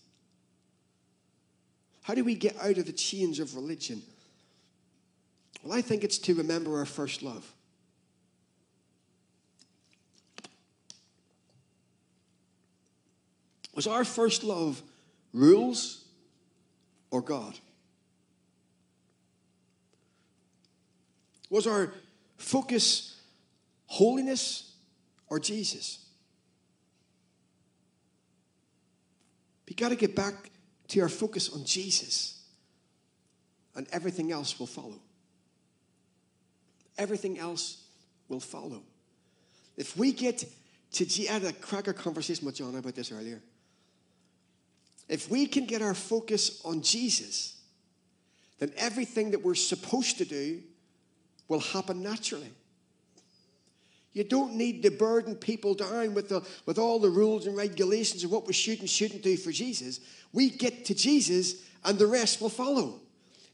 How 2.02 2.14
do 2.14 2.22
we 2.22 2.34
get 2.34 2.56
out 2.60 2.76
of 2.76 2.86
the 2.86 2.92
chains 2.92 3.40
of 3.40 3.54
religion? 3.54 4.02
Well, 5.62 5.76
I 5.76 5.80
think 5.80 6.04
it's 6.04 6.18
to 6.18 6.34
remember 6.34 6.78
our 6.78 6.84
first 6.84 7.22
love. 7.22 7.50
Was 13.74 13.86
our 13.86 14.04
first 14.04 14.44
love 14.44 14.82
rules 15.32 16.04
or 17.10 17.22
God? 17.22 17.58
Was 21.50 21.66
our 21.66 21.92
focus 22.36 23.20
holiness 23.86 24.74
or 25.28 25.40
Jesus? 25.40 26.03
We 29.74 29.76
got 29.76 29.88
to 29.88 29.96
get 29.96 30.14
back 30.14 30.34
to 30.86 31.00
our 31.00 31.08
focus 31.08 31.52
on 31.52 31.64
Jesus, 31.64 32.44
and 33.74 33.88
everything 33.90 34.30
else 34.30 34.60
will 34.60 34.68
follow. 34.68 35.00
Everything 36.96 37.40
else 37.40 37.82
will 38.28 38.38
follow. 38.38 38.84
If 39.76 39.96
we 39.96 40.12
get 40.12 40.44
to, 40.92 41.28
I 41.28 41.32
had 41.32 41.42
a 41.42 41.52
cracker 41.52 41.92
conversation 41.92 42.46
with 42.46 42.54
John 42.54 42.76
about 42.76 42.94
this 42.94 43.10
earlier. 43.10 43.42
If 45.08 45.28
we 45.28 45.44
can 45.46 45.66
get 45.66 45.82
our 45.82 45.94
focus 45.94 46.60
on 46.64 46.80
Jesus, 46.80 47.56
then 48.60 48.70
everything 48.76 49.32
that 49.32 49.42
we're 49.42 49.56
supposed 49.56 50.18
to 50.18 50.24
do 50.24 50.62
will 51.48 51.58
happen 51.58 52.00
naturally. 52.00 52.52
You 54.14 54.22
don't 54.22 54.54
need 54.54 54.84
to 54.84 54.90
burden 54.90 55.34
people 55.34 55.74
down 55.74 56.14
with, 56.14 56.28
the, 56.28 56.46
with 56.66 56.78
all 56.78 57.00
the 57.00 57.10
rules 57.10 57.46
and 57.46 57.56
regulations 57.56 58.22
of 58.22 58.30
what 58.30 58.46
we 58.46 58.52
should 58.52 58.78
and 58.78 58.88
shouldn't 58.88 59.22
do 59.22 59.36
for 59.36 59.50
Jesus. 59.50 59.98
We 60.32 60.50
get 60.50 60.84
to 60.86 60.94
Jesus 60.94 61.56
and 61.84 61.98
the 61.98 62.06
rest 62.06 62.40
will 62.40 62.48
follow. 62.48 63.00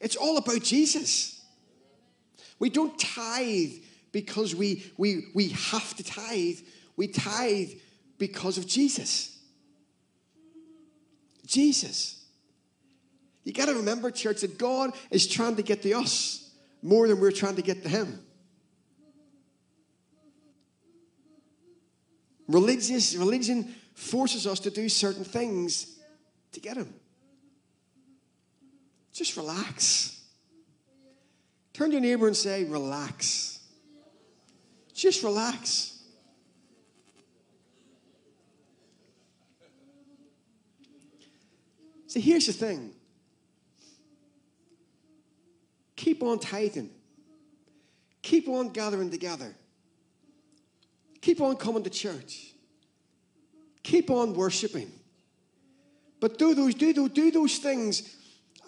It's 0.01 0.17
all 0.17 0.37
about 0.37 0.63
Jesus. 0.63 1.43
We 2.59 2.69
don't 2.69 2.97
tithe 2.99 3.73
because 4.13 4.55
we, 4.55 4.85
we, 4.99 5.29
we 5.35 5.49
have 5.49 5.95
to 5.97 6.05
tithe, 6.05 6.59
we 6.95 7.09
tithe 7.09 7.71
because 8.19 8.59
of 8.59 8.67
Jesus. 8.67 9.39
Jesus. 11.47 12.23
You 13.45 13.55
got 13.55 13.67
to 13.67 13.75
remember, 13.75 14.11
church, 14.11 14.43
that 14.43 14.59
God 14.59 14.93
is 15.11 15.27
trying 15.27 15.57
to 15.57 15.63
get 15.63 15.81
to 15.83 15.93
us 15.95 16.51
more 16.83 17.09
than 17.09 17.19
we're 17.19 17.33
trying 17.33 17.57
to 17.57 17.63
get 17.63 17.83
to 17.83 17.89
Him. 17.89 18.21
Religious, 22.51 23.15
religion 23.15 23.75
forces 23.95 24.47
us 24.47 24.59
to 24.61 24.71
do 24.71 24.89
certain 24.89 25.25
things 25.25 25.99
to 26.53 26.61
get 26.61 26.77
Him. 26.77 26.93
Just 29.13 29.37
relax. 29.37 30.21
Turn 31.73 31.91
to 31.91 31.93
your 31.93 32.01
neighbor 32.01 32.27
and 32.27 32.37
say, 32.37 32.65
Relax. 32.65 33.61
Just 34.93 35.23
relax. 35.23 35.99
See, 42.09 42.21
here's 42.21 42.47
the 42.47 42.53
thing 42.53 42.93
keep 45.95 46.25
on 46.25 46.41
tithing, 46.41 46.91
keep 48.23 48.49
on 48.49 48.71
gathering 48.71 49.11
together. 49.11 49.55
Keep 51.21 51.41
on 51.41 51.57
coming 51.57 51.83
to 51.83 51.91
church. 51.91 52.55
Keep 53.83 54.11
on 54.11 54.35
worshiping. 54.35 54.91
But 56.21 56.39
do 56.39 56.55
those, 56.55 56.75
do, 56.75 56.93
those, 56.93 57.11
do 57.11 57.31
those 57.31 57.59
things 57.59 58.17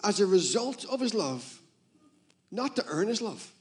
as 0.03 0.19
a 0.19 0.25
result 0.25 0.85
of 0.85 0.99
his 0.99 1.13
love, 1.13 1.59
not 2.51 2.75
to 2.75 2.85
earn 2.87 3.07
his 3.07 3.21
love. 3.21 3.51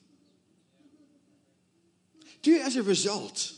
Do 2.42 2.56
it 2.56 2.62
as 2.62 2.76
a 2.76 2.82
result. 2.82 3.52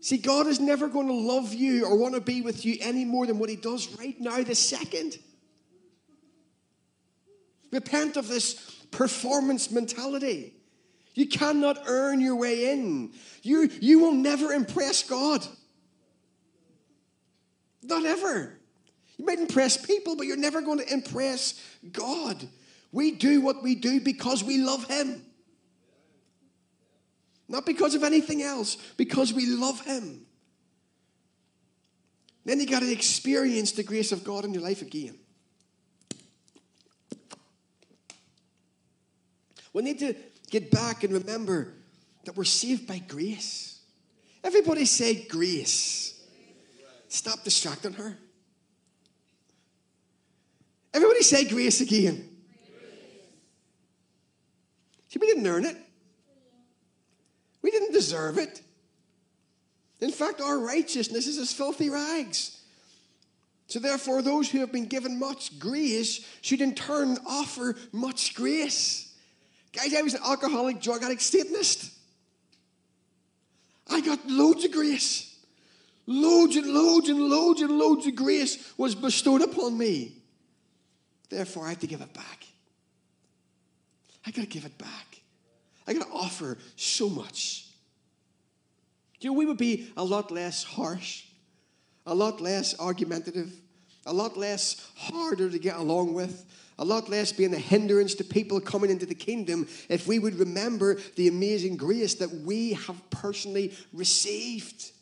See, 0.00 0.18
God 0.18 0.46
is 0.46 0.60
never 0.60 0.86
going 0.86 1.08
to 1.08 1.12
love 1.12 1.52
you 1.52 1.84
or 1.84 1.96
want 1.96 2.14
to 2.14 2.20
be 2.20 2.40
with 2.40 2.64
you 2.64 2.76
any 2.80 3.04
more 3.04 3.26
than 3.26 3.40
what 3.40 3.50
He 3.50 3.56
does 3.56 3.88
right 3.98 4.14
now, 4.20 4.40
the 4.40 4.54
second. 4.54 5.18
Repent 7.72 8.16
of 8.16 8.28
this 8.28 8.54
performance 8.92 9.72
mentality. 9.72 10.54
You 11.16 11.26
cannot 11.26 11.84
earn 11.86 12.20
your 12.20 12.36
way 12.36 12.70
in. 12.72 13.10
You, 13.42 13.70
you 13.80 14.00
will 14.00 14.12
never 14.12 14.52
impress 14.52 15.02
God. 15.02 15.44
Not 17.82 18.04
ever. 18.04 18.58
You 19.16 19.24
might 19.24 19.38
impress 19.38 19.78
people, 19.78 20.14
but 20.14 20.26
you're 20.26 20.36
never 20.36 20.60
going 20.60 20.78
to 20.78 20.92
impress 20.92 21.58
God. 21.90 22.46
We 22.92 23.12
do 23.12 23.40
what 23.40 23.62
we 23.62 23.74
do 23.74 23.98
because 23.98 24.44
we 24.44 24.58
love 24.58 24.86
Him. 24.88 25.24
Not 27.48 27.64
because 27.64 27.94
of 27.94 28.04
anything 28.04 28.42
else, 28.42 28.76
because 28.98 29.32
we 29.32 29.46
love 29.46 29.80
Him. 29.86 30.26
Then 32.44 32.60
you 32.60 32.66
got 32.66 32.80
to 32.80 32.92
experience 32.92 33.72
the 33.72 33.82
grace 33.82 34.12
of 34.12 34.22
God 34.22 34.44
in 34.44 34.52
your 34.52 34.62
life 34.62 34.82
again. 34.82 35.18
We 39.72 39.82
need 39.82 39.98
to 40.00 40.14
get 40.50 40.70
back 40.70 41.04
and 41.04 41.12
remember 41.12 41.74
that 42.24 42.36
we're 42.36 42.44
saved 42.44 42.86
by 42.86 42.98
grace. 42.98 43.80
Everybody 44.42 44.84
say 44.84 45.26
grace. 45.26 46.20
Stop 47.08 47.44
distracting 47.44 47.94
her. 47.94 48.16
Everybody 50.92 51.22
say 51.22 51.44
grace 51.44 51.80
again. 51.80 52.28
See, 55.08 55.18
we 55.18 55.26
didn't 55.26 55.46
earn 55.46 55.64
it. 55.64 55.76
We 57.62 57.70
didn't 57.70 57.92
deserve 57.92 58.38
it. 58.38 58.62
In 60.00 60.10
fact, 60.10 60.40
our 60.40 60.58
righteousness 60.58 61.26
is 61.26 61.38
as 61.38 61.52
filthy 61.52 61.90
rags. 61.90 62.60
So, 63.68 63.78
therefore, 63.80 64.22
those 64.22 64.48
who 64.48 64.60
have 64.60 64.70
been 64.70 64.86
given 64.86 65.18
much 65.18 65.58
grace 65.58 66.24
should 66.40 66.60
in 66.60 66.74
turn 66.74 67.18
offer 67.26 67.74
much 67.92 68.34
grace. 68.34 69.05
Guys, 69.76 69.94
I 69.94 70.00
was 70.00 70.14
an 70.14 70.22
alcoholic, 70.24 70.80
drug 70.80 71.02
addict, 71.02 71.20
Satanist. 71.20 71.92
I 73.88 74.00
got 74.00 74.26
loads 74.26 74.64
of 74.64 74.72
grace. 74.72 75.36
Loads 76.06 76.56
and 76.56 76.66
loads 76.66 77.10
and 77.10 77.20
loads 77.20 77.60
and 77.60 77.70
loads 77.72 78.06
of 78.06 78.14
grace 78.14 78.72
was 78.78 78.94
bestowed 78.94 79.42
upon 79.42 79.76
me. 79.76 80.14
Therefore, 81.28 81.66
I 81.66 81.70
have 81.70 81.80
to 81.80 81.86
give 81.86 82.00
it 82.00 82.14
back. 82.14 82.46
I 84.26 84.30
got 84.30 84.42
to 84.42 84.46
give 84.46 84.64
it 84.64 84.78
back. 84.78 85.20
I 85.86 85.92
got 85.92 86.06
to 86.06 86.12
offer 86.12 86.56
so 86.76 87.10
much. 87.10 87.66
You 89.20 89.30
know, 89.30 89.36
we 89.36 89.44
would 89.44 89.58
be 89.58 89.92
a 89.96 90.04
lot 90.04 90.30
less 90.30 90.64
harsh, 90.64 91.24
a 92.06 92.14
lot 92.14 92.40
less 92.40 92.78
argumentative, 92.78 93.52
a 94.06 94.12
lot 94.12 94.36
less 94.36 94.90
harder 94.96 95.50
to 95.50 95.58
get 95.58 95.76
along 95.76 96.14
with, 96.14 96.44
a 96.78 96.84
lot 96.84 97.08
less 97.08 97.32
being 97.32 97.54
a 97.54 97.58
hindrance 97.58 98.14
to 98.16 98.24
people 98.24 98.60
coming 98.60 98.90
into 98.90 99.06
the 99.06 99.14
kingdom 99.14 99.66
if 99.88 100.06
we 100.06 100.18
would 100.18 100.38
remember 100.38 100.98
the 101.16 101.28
amazing 101.28 101.76
grace 101.76 102.14
that 102.14 102.30
we 102.30 102.74
have 102.74 103.10
personally 103.10 103.72
received. 103.92 104.92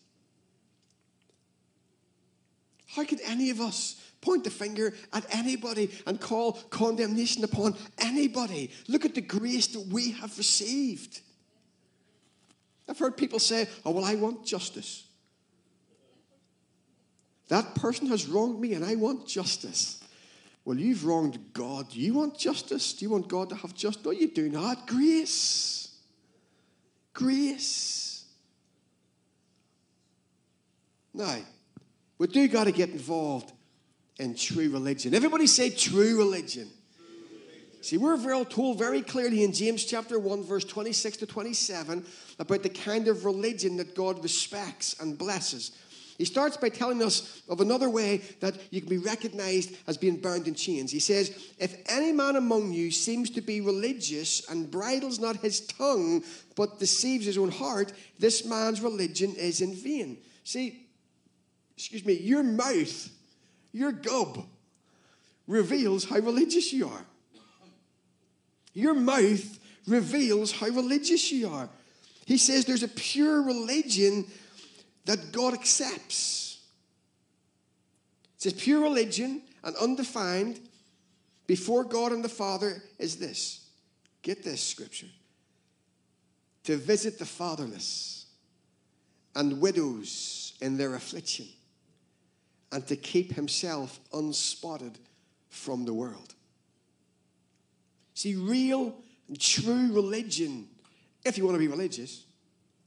How 2.86 3.04
could 3.04 3.20
any 3.24 3.50
of 3.50 3.60
us 3.60 4.00
point 4.20 4.44
the 4.44 4.50
finger 4.50 4.94
at 5.12 5.26
anybody 5.34 5.90
and 6.06 6.20
call 6.20 6.52
condemnation 6.70 7.42
upon 7.42 7.74
anybody? 7.98 8.70
Look 8.86 9.04
at 9.04 9.16
the 9.16 9.20
grace 9.20 9.66
that 9.68 9.86
we 9.88 10.12
have 10.12 10.36
received. 10.38 11.20
I've 12.88 12.98
heard 12.98 13.16
people 13.16 13.40
say, 13.40 13.66
Oh, 13.84 13.90
well, 13.90 14.04
I 14.04 14.14
want 14.14 14.46
justice. 14.46 15.04
That 17.48 17.74
person 17.74 18.06
has 18.08 18.26
wronged 18.26 18.60
me 18.60 18.74
and 18.74 18.84
I 18.84 18.94
want 18.94 19.26
justice. 19.26 20.03
Well, 20.64 20.78
you've 20.78 21.04
wronged 21.04 21.38
God. 21.52 21.90
Do 21.90 22.00
you 22.00 22.14
want 22.14 22.38
justice? 22.38 22.94
Do 22.94 23.04
you 23.04 23.10
want 23.10 23.28
God 23.28 23.50
to 23.50 23.54
have 23.56 23.74
justice? 23.74 24.04
No, 24.04 24.12
you 24.12 24.28
do 24.28 24.48
not. 24.48 24.86
Grace. 24.86 25.94
Grace. 27.12 28.24
Now, 31.12 31.36
we 32.18 32.26
do 32.26 32.48
got 32.48 32.64
to 32.64 32.72
get 32.72 32.90
involved 32.90 33.52
in 34.18 34.34
true 34.34 34.70
religion. 34.70 35.14
Everybody 35.14 35.46
say 35.46 35.70
true 35.70 36.16
religion. 36.18 36.68
See, 37.82 37.98
we're 37.98 38.16
very 38.16 38.46
told 38.46 38.78
very 38.78 39.02
clearly 39.02 39.44
in 39.44 39.52
James 39.52 39.84
chapter 39.84 40.18
1, 40.18 40.42
verse 40.44 40.64
26 40.64 41.18
to 41.18 41.26
27, 41.26 42.06
about 42.38 42.62
the 42.62 42.70
kind 42.70 43.08
of 43.08 43.26
religion 43.26 43.76
that 43.76 43.94
God 43.94 44.22
respects 44.22 44.96
and 45.00 45.18
blesses. 45.18 45.72
He 46.16 46.24
starts 46.24 46.56
by 46.56 46.68
telling 46.68 47.02
us 47.02 47.42
of 47.48 47.60
another 47.60 47.90
way 47.90 48.18
that 48.40 48.56
you 48.70 48.80
can 48.80 48.88
be 48.88 48.98
recognized 48.98 49.74
as 49.86 49.96
being 49.96 50.16
bound 50.16 50.46
in 50.46 50.54
chains. 50.54 50.92
He 50.92 51.00
says, 51.00 51.52
If 51.58 51.76
any 51.88 52.12
man 52.12 52.36
among 52.36 52.72
you 52.72 52.90
seems 52.90 53.30
to 53.30 53.40
be 53.40 53.60
religious 53.60 54.48
and 54.48 54.70
bridles 54.70 55.18
not 55.18 55.36
his 55.36 55.60
tongue, 55.66 56.22
but 56.54 56.78
deceives 56.78 57.26
his 57.26 57.38
own 57.38 57.50
heart, 57.50 57.92
this 58.18 58.44
man's 58.44 58.80
religion 58.80 59.34
is 59.34 59.60
in 59.60 59.74
vain. 59.74 60.18
See, 60.44 60.86
excuse 61.76 62.04
me, 62.04 62.14
your 62.14 62.44
mouth, 62.44 63.10
your 63.72 63.90
gob, 63.90 64.46
reveals 65.48 66.04
how 66.04 66.16
religious 66.16 66.72
you 66.72 66.88
are. 66.88 67.04
Your 68.72 68.94
mouth 68.94 69.58
reveals 69.86 70.52
how 70.52 70.68
religious 70.68 71.30
you 71.32 71.48
are. 71.48 71.68
He 72.26 72.38
says 72.38 72.64
there's 72.64 72.82
a 72.82 72.88
pure 72.88 73.42
religion 73.42 74.26
that 75.04 75.32
God 75.32 75.54
accepts. 75.54 76.58
It 78.36 78.42
says 78.42 78.52
pure 78.54 78.80
religion 78.80 79.42
and 79.62 79.76
undefined 79.76 80.60
before 81.46 81.84
God 81.84 82.12
and 82.12 82.24
the 82.24 82.28
Father 82.28 82.82
is 82.98 83.16
this. 83.16 83.66
Get 84.22 84.42
this 84.42 84.62
scripture. 84.62 85.08
To 86.64 86.76
visit 86.76 87.18
the 87.18 87.26
fatherless 87.26 88.26
and 89.34 89.60
widows 89.60 90.54
in 90.60 90.78
their 90.78 90.94
affliction 90.94 91.46
and 92.72 92.86
to 92.86 92.96
keep 92.96 93.34
himself 93.34 94.00
unspotted 94.12 94.98
from 95.48 95.84
the 95.84 95.92
world. 95.92 96.34
See, 98.14 98.34
real 98.34 98.94
and 99.28 99.38
true 99.38 99.92
religion, 99.92 100.68
if 101.24 101.36
you 101.36 101.44
want 101.44 101.56
to 101.56 101.60
be 101.60 101.68
religious, 101.68 102.24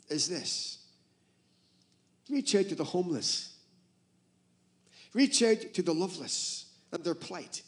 is 0.09 0.27
this 0.27 0.76
Reach 2.29 2.55
out 2.55 2.69
to 2.69 2.75
the 2.75 2.83
homeless. 2.83 3.53
Reach 5.13 5.41
out 5.41 5.73
to 5.73 5.81
the 5.81 5.93
loveless 5.93 6.65
and 6.91 7.03
their 7.03 7.15
plight. 7.15 7.61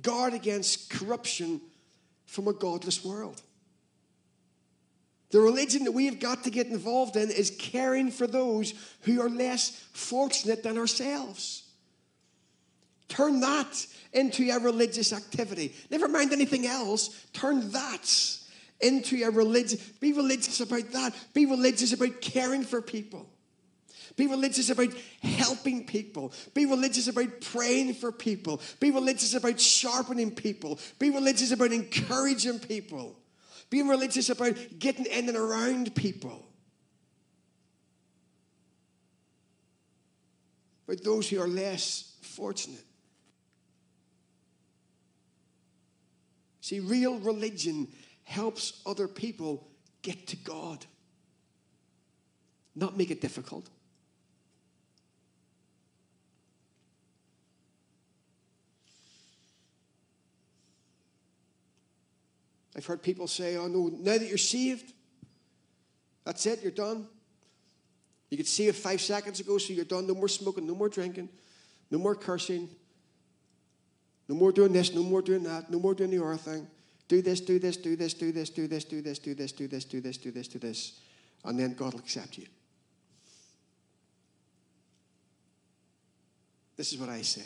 Guard 0.00 0.34
against 0.34 0.90
corruption 0.90 1.60
from 2.26 2.48
a 2.48 2.52
godless 2.52 3.04
world. 3.04 3.42
The 5.30 5.40
religion 5.40 5.84
that 5.84 5.92
we 5.92 6.06
have 6.06 6.18
got 6.18 6.44
to 6.44 6.50
get 6.50 6.66
involved 6.66 7.16
in 7.16 7.30
is 7.30 7.54
caring 7.58 8.10
for 8.10 8.26
those 8.26 8.74
who 9.02 9.20
are 9.20 9.28
less 9.28 9.70
fortunate 9.92 10.62
than 10.62 10.76
ourselves. 10.76 11.64
Turn 13.08 13.40
that 13.40 13.86
into 14.12 14.48
a 14.50 14.58
religious 14.58 15.12
activity. 15.12 15.74
Never 15.90 16.08
mind 16.08 16.32
anything 16.32 16.66
else, 16.66 17.26
turn 17.32 17.70
that 17.70 18.38
into 18.80 19.22
a 19.24 19.30
religion. 19.30 19.78
Be 20.00 20.12
religious 20.12 20.60
about 20.60 20.90
that. 20.92 21.14
Be 21.34 21.46
religious 21.46 21.92
about 21.92 22.20
caring 22.20 22.62
for 22.62 22.80
people. 22.80 23.28
Be 24.16 24.26
religious 24.26 24.70
about 24.70 24.92
helping 25.22 25.86
people. 25.86 26.32
Be 26.54 26.66
religious 26.66 27.08
about 27.08 27.40
praying 27.40 27.94
for 27.94 28.12
people. 28.12 28.60
Be 28.80 28.90
religious 28.90 29.34
about 29.34 29.60
sharpening 29.60 30.30
people. 30.32 30.78
Be 30.98 31.10
religious 31.10 31.52
about 31.52 31.72
encouraging 31.72 32.58
people. 32.58 33.16
Be 33.70 33.82
religious 33.82 34.28
about 34.30 34.56
getting 34.78 35.06
in 35.06 35.28
and 35.28 35.36
around 35.36 35.94
people. 35.94 36.46
About 40.88 41.04
those 41.04 41.28
who 41.28 41.40
are 41.40 41.48
less 41.48 42.14
fortunate. 42.20 42.84
See, 46.60 46.80
real 46.80 47.18
religion 47.18 47.88
helps 48.24 48.80
other 48.86 49.08
people 49.08 49.66
get 50.02 50.28
to 50.28 50.36
God, 50.36 50.84
not 52.74 52.96
make 52.96 53.10
it 53.10 53.20
difficult. 53.20 53.68
I've 62.80 62.86
heard 62.86 63.02
people 63.02 63.26
say, 63.26 63.58
oh 63.58 63.66
no, 63.66 63.88
now 63.88 64.16
that 64.16 64.26
you're 64.26 64.38
saved, 64.38 64.94
that's 66.24 66.46
it, 66.46 66.62
you're 66.62 66.72
done. 66.72 67.06
You 68.30 68.38
could 68.38 68.46
see 68.46 68.68
it 68.68 68.74
five 68.74 69.02
seconds 69.02 69.38
ago, 69.38 69.58
so 69.58 69.74
you're 69.74 69.84
done. 69.84 70.06
No 70.06 70.14
more 70.14 70.28
smoking, 70.28 70.66
no 70.66 70.74
more 70.74 70.88
drinking, 70.88 71.28
no 71.90 71.98
more 71.98 72.14
cursing, 72.14 72.70
no 74.30 74.34
more 74.34 74.50
doing 74.50 74.72
this, 74.72 74.94
no 74.94 75.02
more 75.02 75.20
doing 75.20 75.42
that, 75.42 75.70
no 75.70 75.78
more 75.78 75.92
doing 75.92 76.10
the 76.10 76.24
other 76.24 76.38
thing. 76.38 76.66
Do 77.06 77.20
this, 77.20 77.42
do 77.42 77.58
this, 77.58 77.76
do 77.76 77.96
this, 77.96 78.14
do 78.14 78.32
this, 78.32 78.48
do 78.48 78.66
this, 78.66 78.84
do 78.86 79.02
this, 79.02 79.18
do 79.18 79.34
this, 79.34 79.52
do 79.52 79.68
this, 79.68 79.84
do 79.84 80.00
this, 80.00 80.16
do 80.16 80.30
this, 80.30 80.48
do 80.48 80.58
this, 80.58 81.00
and 81.44 81.60
then 81.60 81.74
God 81.74 81.92
will 81.92 82.00
accept 82.00 82.38
you. 82.38 82.46
This 86.78 86.94
is 86.94 86.98
what 86.98 87.10
I 87.10 87.20
say. 87.20 87.44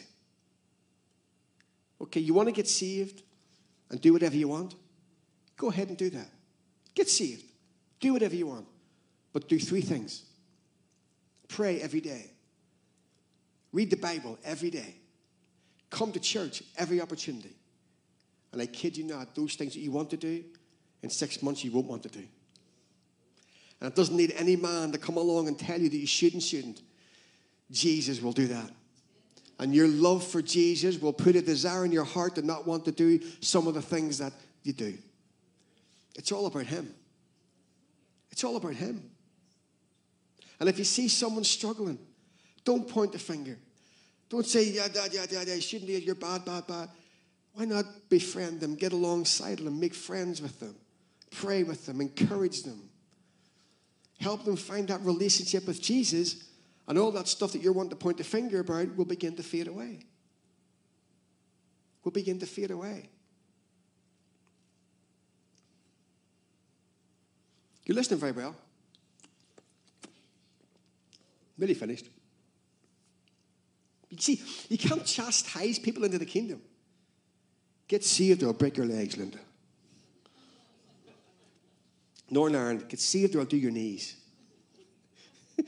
Okay, 2.02 2.20
you 2.20 2.34
want 2.34 2.46
to 2.46 2.52
get 2.52 2.68
saved 2.68 3.24
and 3.90 4.00
do 4.00 4.12
whatever 4.12 4.36
you 4.36 4.46
want? 4.46 4.76
Go 5.56 5.70
ahead 5.70 5.88
and 5.88 5.96
do 5.96 6.10
that. 6.10 6.28
Get 6.94 7.08
saved. 7.08 7.44
Do 8.00 8.12
whatever 8.12 8.34
you 8.34 8.46
want. 8.46 8.66
But 9.32 9.48
do 9.48 9.58
three 9.58 9.80
things 9.80 10.22
pray 11.48 11.80
every 11.80 12.00
day, 12.00 12.30
read 13.72 13.90
the 13.90 13.96
Bible 13.96 14.38
every 14.44 14.70
day, 14.70 14.96
come 15.90 16.10
to 16.10 16.18
church 16.18 16.64
every 16.76 17.00
opportunity. 17.00 17.54
And 18.52 18.60
I 18.60 18.66
kid 18.66 18.96
you 18.96 19.04
not, 19.04 19.34
those 19.34 19.54
things 19.54 19.74
that 19.74 19.80
you 19.80 19.92
want 19.92 20.10
to 20.10 20.16
do, 20.16 20.42
in 21.02 21.10
six 21.10 21.42
months 21.42 21.62
you 21.62 21.70
won't 21.70 21.86
want 21.86 22.02
to 22.04 22.08
do. 22.08 22.24
And 23.80 23.92
it 23.92 23.94
doesn't 23.94 24.16
need 24.16 24.32
any 24.36 24.56
man 24.56 24.90
to 24.92 24.98
come 24.98 25.16
along 25.16 25.48
and 25.48 25.58
tell 25.58 25.80
you 25.80 25.88
that 25.88 25.96
you 25.96 26.06
should 26.06 26.32
and 26.32 26.42
shouldn't. 26.42 26.80
Jesus 27.70 28.20
will 28.20 28.32
do 28.32 28.46
that. 28.46 28.70
And 29.58 29.74
your 29.74 29.88
love 29.88 30.26
for 30.26 30.42
Jesus 30.42 31.00
will 31.00 31.12
put 31.12 31.36
a 31.36 31.42
desire 31.42 31.84
in 31.84 31.92
your 31.92 32.04
heart 32.04 32.34
to 32.36 32.42
not 32.42 32.66
want 32.66 32.84
to 32.86 32.92
do 32.92 33.20
some 33.40 33.66
of 33.66 33.74
the 33.74 33.82
things 33.82 34.18
that 34.18 34.32
you 34.62 34.72
do. 34.72 34.94
It's 36.14 36.32
all 36.32 36.46
about 36.46 36.66
Him. 36.66 36.94
It's 38.30 38.44
all 38.44 38.56
about 38.56 38.74
Him. 38.74 39.10
And 40.60 40.68
if 40.68 40.78
you 40.78 40.84
see 40.84 41.08
someone 41.08 41.44
struggling, 41.44 41.98
don't 42.64 42.88
point 42.88 43.12
the 43.12 43.18
finger. 43.18 43.58
Don't 44.28 44.46
say, 44.46 44.64
yeah, 44.64 44.88
yeah, 44.94 45.06
yeah, 45.12 45.26
yeah, 45.30 45.42
yeah, 45.46 45.58
shouldn't 45.58 45.88
be, 45.88 45.94
you're 45.94 46.14
bad, 46.14 46.44
bad, 46.44 46.66
bad. 46.66 46.88
Why 47.52 47.66
not 47.66 47.84
befriend 48.08 48.60
them, 48.60 48.74
get 48.74 48.92
alongside 48.92 49.58
them, 49.58 49.78
make 49.78 49.94
friends 49.94 50.42
with 50.42 50.58
them, 50.58 50.74
pray 51.30 51.62
with 51.62 51.86
them, 51.86 52.00
encourage 52.00 52.62
them, 52.62 52.88
help 54.18 54.44
them 54.44 54.56
find 54.56 54.88
that 54.88 55.00
relationship 55.02 55.66
with 55.66 55.80
Jesus, 55.80 56.44
and 56.88 56.98
all 56.98 57.12
that 57.12 57.28
stuff 57.28 57.52
that 57.52 57.62
you're 57.62 57.72
wanting 57.72 57.90
to 57.90 57.96
point 57.96 58.18
the 58.18 58.24
finger 58.24 58.60
about 58.60 58.96
will 58.96 59.04
begin 59.04 59.36
to 59.36 59.42
fade 59.42 59.68
away. 59.68 60.00
Will 62.02 62.12
begin 62.12 62.38
to 62.40 62.46
fade 62.46 62.70
away. 62.70 63.08
You're 67.86 67.96
listening 67.96 68.20
very 68.20 68.32
well. 68.32 68.54
Nearly 71.58 71.74
finished. 71.74 72.08
You 74.10 74.18
see, 74.18 74.42
you 74.68 74.78
can't 74.78 75.04
chastise 75.04 75.78
people 75.78 76.04
into 76.04 76.18
the 76.18 76.26
kingdom. 76.26 76.62
Get 77.88 78.04
saved 78.04 78.42
or 78.42 78.46
I'll 78.48 78.52
break 78.52 78.76
your 78.76 78.86
legs, 78.86 79.16
Linda. 79.16 79.38
Northern 82.30 82.60
Ireland, 82.60 82.88
get 82.88 83.00
saved 83.00 83.34
or 83.34 83.40
I'll 83.40 83.46
do 83.46 83.56
your 83.56 83.70
knees. 83.70 84.16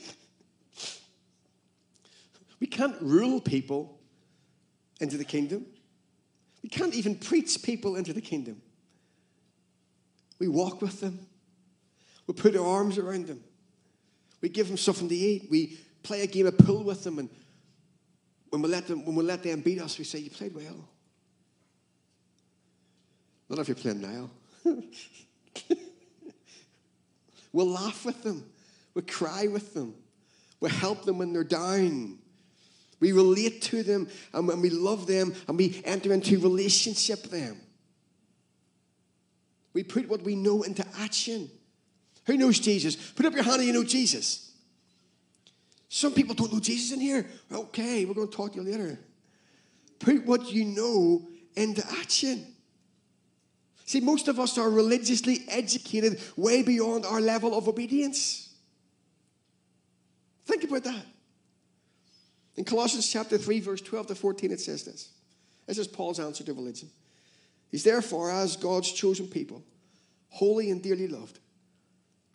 we 2.59 2.67
can't 2.67 2.95
rule 3.01 3.39
people 3.39 3.99
into 4.99 5.17
the 5.17 5.23
kingdom. 5.23 5.65
We 6.63 6.69
can't 6.69 6.95
even 6.95 7.15
preach 7.15 7.61
people 7.63 7.95
into 7.95 8.13
the 8.13 8.21
kingdom. 8.21 8.61
We 10.39 10.47
walk 10.47 10.81
with 10.81 10.99
them. 10.99 11.27
We 12.27 12.33
put 12.33 12.55
our 12.55 12.65
arms 12.65 12.97
around 12.97 13.27
them. 13.27 13.41
We 14.41 14.49
give 14.49 14.67
them 14.67 14.77
something 14.77 15.09
to 15.09 15.15
eat. 15.15 15.47
We 15.49 15.77
play 16.03 16.21
a 16.21 16.27
game 16.27 16.45
of 16.45 16.57
pool 16.57 16.83
with 16.83 17.03
them. 17.03 17.19
And 17.19 17.29
when 18.49 18.61
we 18.61 18.69
let 18.69 18.87
them, 18.87 19.05
when 19.05 19.15
we 19.15 19.23
let 19.23 19.43
them 19.43 19.61
beat 19.61 19.81
us, 19.81 19.97
we 19.97 20.03
say, 20.03 20.19
You 20.19 20.29
played 20.29 20.53
well. 20.53 20.89
Not 23.49 23.59
if 23.59 23.69
you're 23.69 23.75
playing 23.75 24.01
now. 24.01 24.29
we'll 27.53 27.69
laugh 27.69 28.05
with 28.05 28.21
them. 28.23 28.45
We'll 28.93 29.05
cry 29.05 29.47
with 29.47 29.73
them. 29.73 29.95
We'll 30.59 30.71
help 30.71 31.05
them 31.05 31.17
when 31.17 31.31
they're 31.33 31.43
down. 31.45 32.17
We 32.99 33.11
relate 33.11 33.61
to 33.63 33.83
them 33.83 34.09
and 34.33 34.47
when 34.47 34.59
we 34.59 34.69
love 34.69 35.07
them 35.07 35.33
and 35.47 35.57
we 35.57 35.81
enter 35.85 36.11
into 36.13 36.39
relationship 36.39 37.21
with 37.23 37.31
them. 37.31 37.61
We 39.73 39.83
put 39.83 40.09
what 40.09 40.23
we 40.23 40.35
know 40.35 40.63
into 40.63 40.85
action. 40.99 41.49
Who 42.27 42.37
knows 42.37 42.59
Jesus? 42.59 42.95
Put 42.95 43.25
up 43.25 43.33
your 43.33 43.43
hand 43.43 43.57
and 43.57 43.65
you 43.65 43.73
know 43.73 43.83
Jesus. 43.83 44.51
Some 45.89 46.13
people 46.13 46.35
don't 46.35 46.51
know 46.51 46.59
Jesus 46.59 46.91
in 46.91 46.99
here. 46.99 47.25
Okay, 47.51 48.05
we're 48.05 48.13
going 48.13 48.27
to 48.27 48.35
talk 48.35 48.51
to 48.53 48.61
you 48.61 48.69
later. 48.69 48.99
Put 49.99 50.25
what 50.25 50.51
you 50.51 50.65
know 50.65 51.27
into 51.55 51.83
action. 51.99 52.45
See, 53.85 54.01
most 54.01 54.27
of 54.27 54.39
us 54.39 54.57
are 54.57 54.69
religiously 54.69 55.45
educated 55.47 56.19
way 56.35 56.61
beyond 56.61 57.05
our 57.05 57.21
level 57.21 57.57
of 57.57 57.69
obedience. 57.69 58.53
Think 60.45 60.65
about 60.65 60.83
that. 60.83 61.05
In 62.57 62.65
Colossians 62.65 63.09
chapter 63.09 63.37
3, 63.37 63.61
verse 63.61 63.81
12 63.81 64.07
to 64.07 64.15
14, 64.15 64.51
it 64.51 64.59
says 64.59 64.83
this. 64.83 65.09
This 65.65 65.77
is 65.77 65.87
Paul's 65.87 66.19
answer 66.19 66.43
to 66.43 66.53
religion. 66.53 66.89
He's 67.69 67.83
therefore, 67.83 68.31
as 68.31 68.57
God's 68.57 68.91
chosen 68.91 69.27
people, 69.27 69.63
holy 70.29 70.71
and 70.71 70.81
dearly 70.81 71.07
loved, 71.07 71.39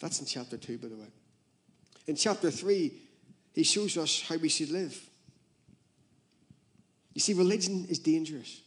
That's 0.00 0.20
in 0.20 0.26
chapter 0.26 0.56
2, 0.56 0.78
by 0.78 0.88
the 0.88 0.96
way. 0.96 1.08
In 2.06 2.16
chapter 2.16 2.50
3, 2.50 2.92
he 3.52 3.62
shows 3.62 3.96
us 3.96 4.22
how 4.22 4.36
we 4.36 4.48
should 4.48 4.70
live. 4.70 4.98
You 7.14 7.20
see, 7.20 7.34
religion 7.34 7.86
is 7.88 7.98
dangerous. 7.98 8.60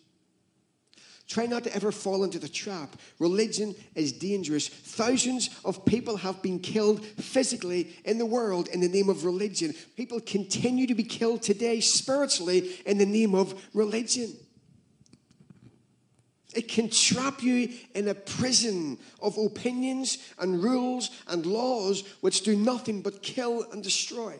Try 1.31 1.45
not 1.45 1.63
to 1.63 1.73
ever 1.73 1.93
fall 1.93 2.25
into 2.25 2.39
the 2.39 2.49
trap. 2.49 2.97
Religion 3.17 3.73
is 3.95 4.11
dangerous. 4.11 4.67
Thousands 4.67 5.49
of 5.63 5.85
people 5.85 6.17
have 6.17 6.41
been 6.41 6.59
killed 6.59 7.05
physically 7.05 7.95
in 8.03 8.17
the 8.17 8.25
world 8.25 8.67
in 8.67 8.81
the 8.81 8.89
name 8.89 9.07
of 9.07 9.23
religion. 9.23 9.73
People 9.95 10.19
continue 10.19 10.85
to 10.87 10.93
be 10.93 11.05
killed 11.05 11.41
today 11.41 11.79
spiritually 11.79 12.75
in 12.85 12.97
the 12.97 13.05
name 13.05 13.33
of 13.33 13.53
religion. 13.73 14.33
It 16.53 16.67
can 16.67 16.89
trap 16.89 17.41
you 17.41 17.69
in 17.95 18.07
a 18.07 18.13
prison 18.13 18.97
of 19.21 19.37
opinions 19.37 20.17
and 20.39 20.61
rules 20.61 21.09
and 21.27 21.45
laws 21.45 22.03
which 22.21 22.41
do 22.41 22.55
nothing 22.55 23.01
but 23.01 23.23
kill 23.23 23.65
and 23.71 23.81
destroy. 23.81 24.39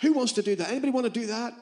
Who 0.00 0.12
wants 0.12 0.32
to 0.32 0.42
do 0.42 0.56
that? 0.56 0.70
Anybody 0.70 0.92
want 0.92 1.04
to 1.06 1.20
do 1.20 1.26
that? 1.26 1.54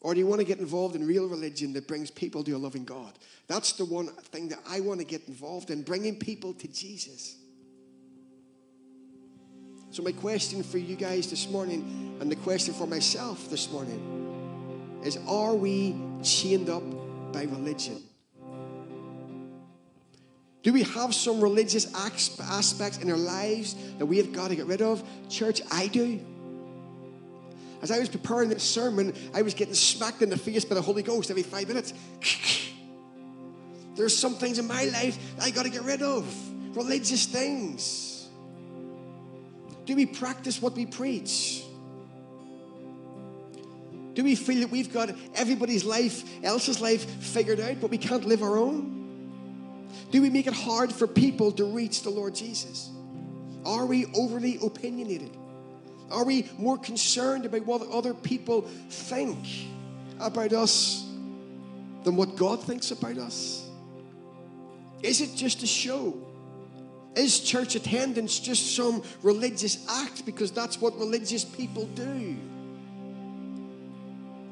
Or 0.00 0.14
do 0.14 0.20
you 0.20 0.26
want 0.26 0.40
to 0.40 0.46
get 0.46 0.58
involved 0.58 0.94
in 0.94 1.06
real 1.06 1.26
religion 1.26 1.72
that 1.72 1.88
brings 1.88 2.10
people 2.10 2.44
to 2.44 2.52
a 2.52 2.58
loving 2.58 2.84
God? 2.84 3.12
That's 3.48 3.72
the 3.72 3.84
one 3.84 4.06
thing 4.06 4.48
that 4.48 4.58
I 4.68 4.80
want 4.80 5.00
to 5.00 5.06
get 5.06 5.26
involved 5.26 5.70
in, 5.70 5.82
bringing 5.82 6.16
people 6.16 6.54
to 6.54 6.68
Jesus. 6.68 7.36
So, 9.90 10.02
my 10.02 10.12
question 10.12 10.62
for 10.62 10.78
you 10.78 10.94
guys 10.94 11.30
this 11.30 11.48
morning, 11.48 12.18
and 12.20 12.30
the 12.30 12.36
question 12.36 12.74
for 12.74 12.86
myself 12.86 13.48
this 13.48 13.70
morning, 13.70 14.35
is 15.06 15.18
Are 15.28 15.54
we 15.54 15.96
chained 16.22 16.68
up 16.68 16.82
by 17.32 17.44
religion? 17.44 18.02
Do 20.62 20.72
we 20.72 20.82
have 20.82 21.14
some 21.14 21.40
religious 21.40 21.94
aspects 21.94 22.98
in 22.98 23.08
our 23.08 23.16
lives 23.16 23.76
that 23.98 24.06
we 24.06 24.16
have 24.16 24.32
got 24.32 24.48
to 24.48 24.56
get 24.56 24.66
rid 24.66 24.82
of? 24.82 25.02
Church, 25.28 25.62
I 25.70 25.86
do. 25.86 26.20
As 27.82 27.90
I 27.92 28.00
was 28.00 28.08
preparing 28.08 28.48
this 28.48 28.64
sermon, 28.64 29.14
I 29.32 29.42
was 29.42 29.54
getting 29.54 29.74
smacked 29.74 30.22
in 30.22 30.28
the 30.28 30.36
face 30.36 30.64
by 30.64 30.74
the 30.74 30.82
Holy 30.82 31.04
Ghost 31.04 31.30
every 31.30 31.44
five 31.44 31.68
minutes. 31.68 31.92
There's 33.94 34.16
some 34.16 34.34
things 34.34 34.58
in 34.58 34.66
my 34.66 34.84
life 34.86 35.18
I 35.40 35.50
got 35.50 35.64
to 35.64 35.70
get 35.70 35.82
rid 35.82 36.02
of. 36.02 36.26
Religious 36.76 37.26
things. 37.26 38.28
Do 39.84 39.94
we 39.94 40.04
practice 40.04 40.60
what 40.60 40.74
we 40.74 40.84
preach? 40.84 41.65
Do 44.16 44.24
we 44.24 44.34
feel 44.34 44.60
that 44.60 44.70
we've 44.70 44.90
got 44.90 45.10
everybody's 45.34 45.84
life, 45.84 46.24
else's 46.42 46.80
life 46.80 47.04
figured 47.22 47.60
out, 47.60 47.82
but 47.82 47.90
we 47.90 47.98
can't 47.98 48.24
live 48.24 48.42
our 48.42 48.56
own? 48.56 49.84
Do 50.10 50.22
we 50.22 50.30
make 50.30 50.46
it 50.46 50.54
hard 50.54 50.90
for 50.90 51.06
people 51.06 51.52
to 51.52 51.66
reach 51.66 52.02
the 52.02 52.08
Lord 52.08 52.34
Jesus? 52.34 52.88
Are 53.66 53.84
we 53.84 54.06
overly 54.16 54.58
opinionated? 54.62 55.36
Are 56.10 56.24
we 56.24 56.48
more 56.56 56.78
concerned 56.78 57.44
about 57.44 57.66
what 57.66 57.86
other 57.90 58.14
people 58.14 58.62
think 58.88 59.36
about 60.18 60.54
us 60.54 61.06
than 62.04 62.16
what 62.16 62.36
God 62.36 62.62
thinks 62.62 62.92
about 62.92 63.18
us? 63.18 63.68
Is 65.02 65.20
it 65.20 65.36
just 65.36 65.62
a 65.62 65.66
show? 65.66 66.16
Is 67.14 67.40
church 67.40 67.74
attendance 67.74 68.40
just 68.40 68.74
some 68.76 69.02
religious 69.22 69.84
act 69.90 70.24
because 70.24 70.52
that's 70.52 70.80
what 70.80 70.98
religious 70.98 71.44
people 71.44 71.84
do? 71.88 72.38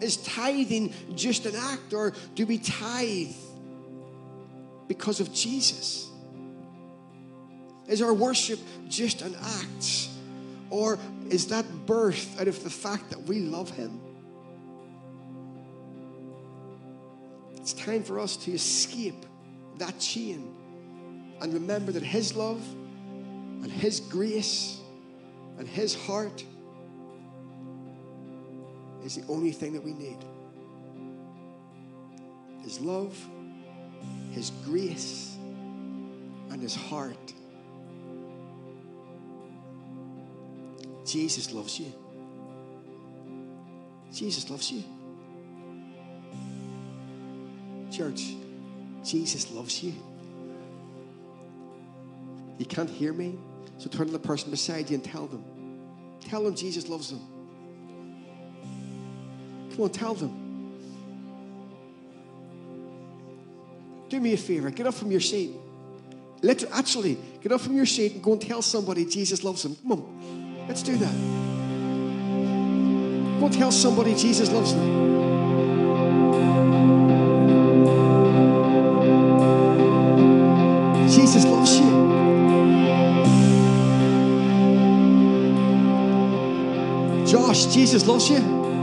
Is 0.01 0.17
tithing 0.19 0.93
just 1.15 1.47
an 1.47 1.55
act 1.57 1.93
or 1.93 2.13
do 2.35 2.47
we 2.47 2.59
tithe 2.59 3.35
because 4.89 5.21
of 5.21 5.33
Jesus? 5.33 6.11
Is 7.87 8.03
our 8.03 8.13
worship 8.13 8.59
just 8.89 9.23
an 9.23 9.35
act? 9.35 10.09
Or 10.71 10.99
is 11.29 11.49
that 11.49 11.87
birth 11.87 12.41
out 12.41 12.49
of 12.49 12.63
the 12.65 12.71
fact 12.71 13.11
that 13.11 13.23
we 13.23 13.41
love 13.41 13.71
Him? 13.71 14.01
It's 17.57 17.73
time 17.73 18.03
for 18.03 18.19
us 18.19 18.37
to 18.39 18.53
escape 18.53 19.25
that 19.79 19.99
chain 19.99 20.55
and 21.41 21.55
remember 21.55 21.93
that 21.93 22.03
His 22.03 22.35
love 22.35 22.63
and 23.63 23.71
His 23.71 24.01
grace 24.01 24.81
and 25.59 25.69
His 25.69 25.95
heart 25.95 26.45
is 29.05 29.17
the 29.17 29.33
only 29.33 29.53
thing 29.53 29.73
that 29.75 29.83
we 29.83 29.93
need. 29.93 30.19
His 32.63 32.81
love, 32.81 33.17
His 34.33 34.51
grace, 34.65 35.37
and 36.51 36.61
His 36.61 36.75
heart. 36.75 37.35
Jesus 41.05 41.53
loves 41.53 41.79
you. 41.79 41.93
Jesus 44.13 44.49
loves 44.49 44.73
you. 44.73 44.83
Church, 47.93 48.35
Jesus 49.05 49.51
loves 49.51 49.83
you. 49.83 49.93
You 52.59 52.67
can't 52.67 52.89
hear 52.89 53.13
me? 53.13 53.39
So 53.79 53.91
turn 53.91 54.07
to 54.07 54.13
the 54.13 54.19
person 54.19 54.51
beside 54.51 54.89
you 54.89 54.95
and 54.95 55.05
tell 55.05 55.27
them. 55.27 55.45
Tell 56.21 56.43
them 56.43 56.55
Jesus 56.55 56.89
loves 56.89 57.11
them. 57.11 57.21
Come 59.75 59.85
on, 59.85 59.91
tell 59.91 60.15
them. 60.15 60.41
Do 64.09 64.21
me 64.21 64.33
a 64.33 64.37
favor. 64.37 64.71
Get 64.71 64.87
up 64.87 64.95
from 64.95 65.11
your 65.11 65.21
seat. 65.21 65.51
Let, 66.43 66.63
actually, 66.71 67.19
get 67.43 67.51
up 67.51 67.61
from 67.61 67.75
your 67.75 67.87
seat 67.87 68.13
and 68.13 68.23
go 68.23 68.35
and 68.35 68.41
tell 68.41 68.63
somebody 68.63 69.05
Jesus 69.05 69.43
loves 69.43 69.65
them. 69.65 69.77
Come 69.83 69.93
on. 69.93 70.67
Let's 70.69 70.83
do 70.83 70.97
that. 70.97 71.15
Go 73.41 73.49
tell 73.49 73.73
somebody 73.73 74.15
Jesus 74.15 74.53
loves 74.53 74.75
them. 74.75 75.05
Jesus 81.09 81.45
loves 81.45 81.79
you. 81.81 82.05
Josh, 87.27 87.67
Jesus 87.75 88.07
loves 88.07 88.31
you. 88.31 88.74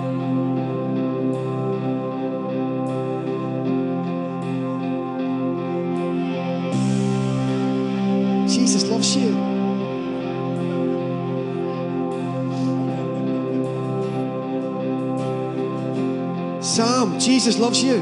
Jesus 17.41 17.57
loves 17.57 17.81
you. 17.83 17.97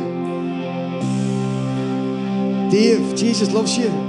Dave, 2.69 3.15
Jesus 3.15 3.53
loves 3.53 3.77
you. 3.77 4.08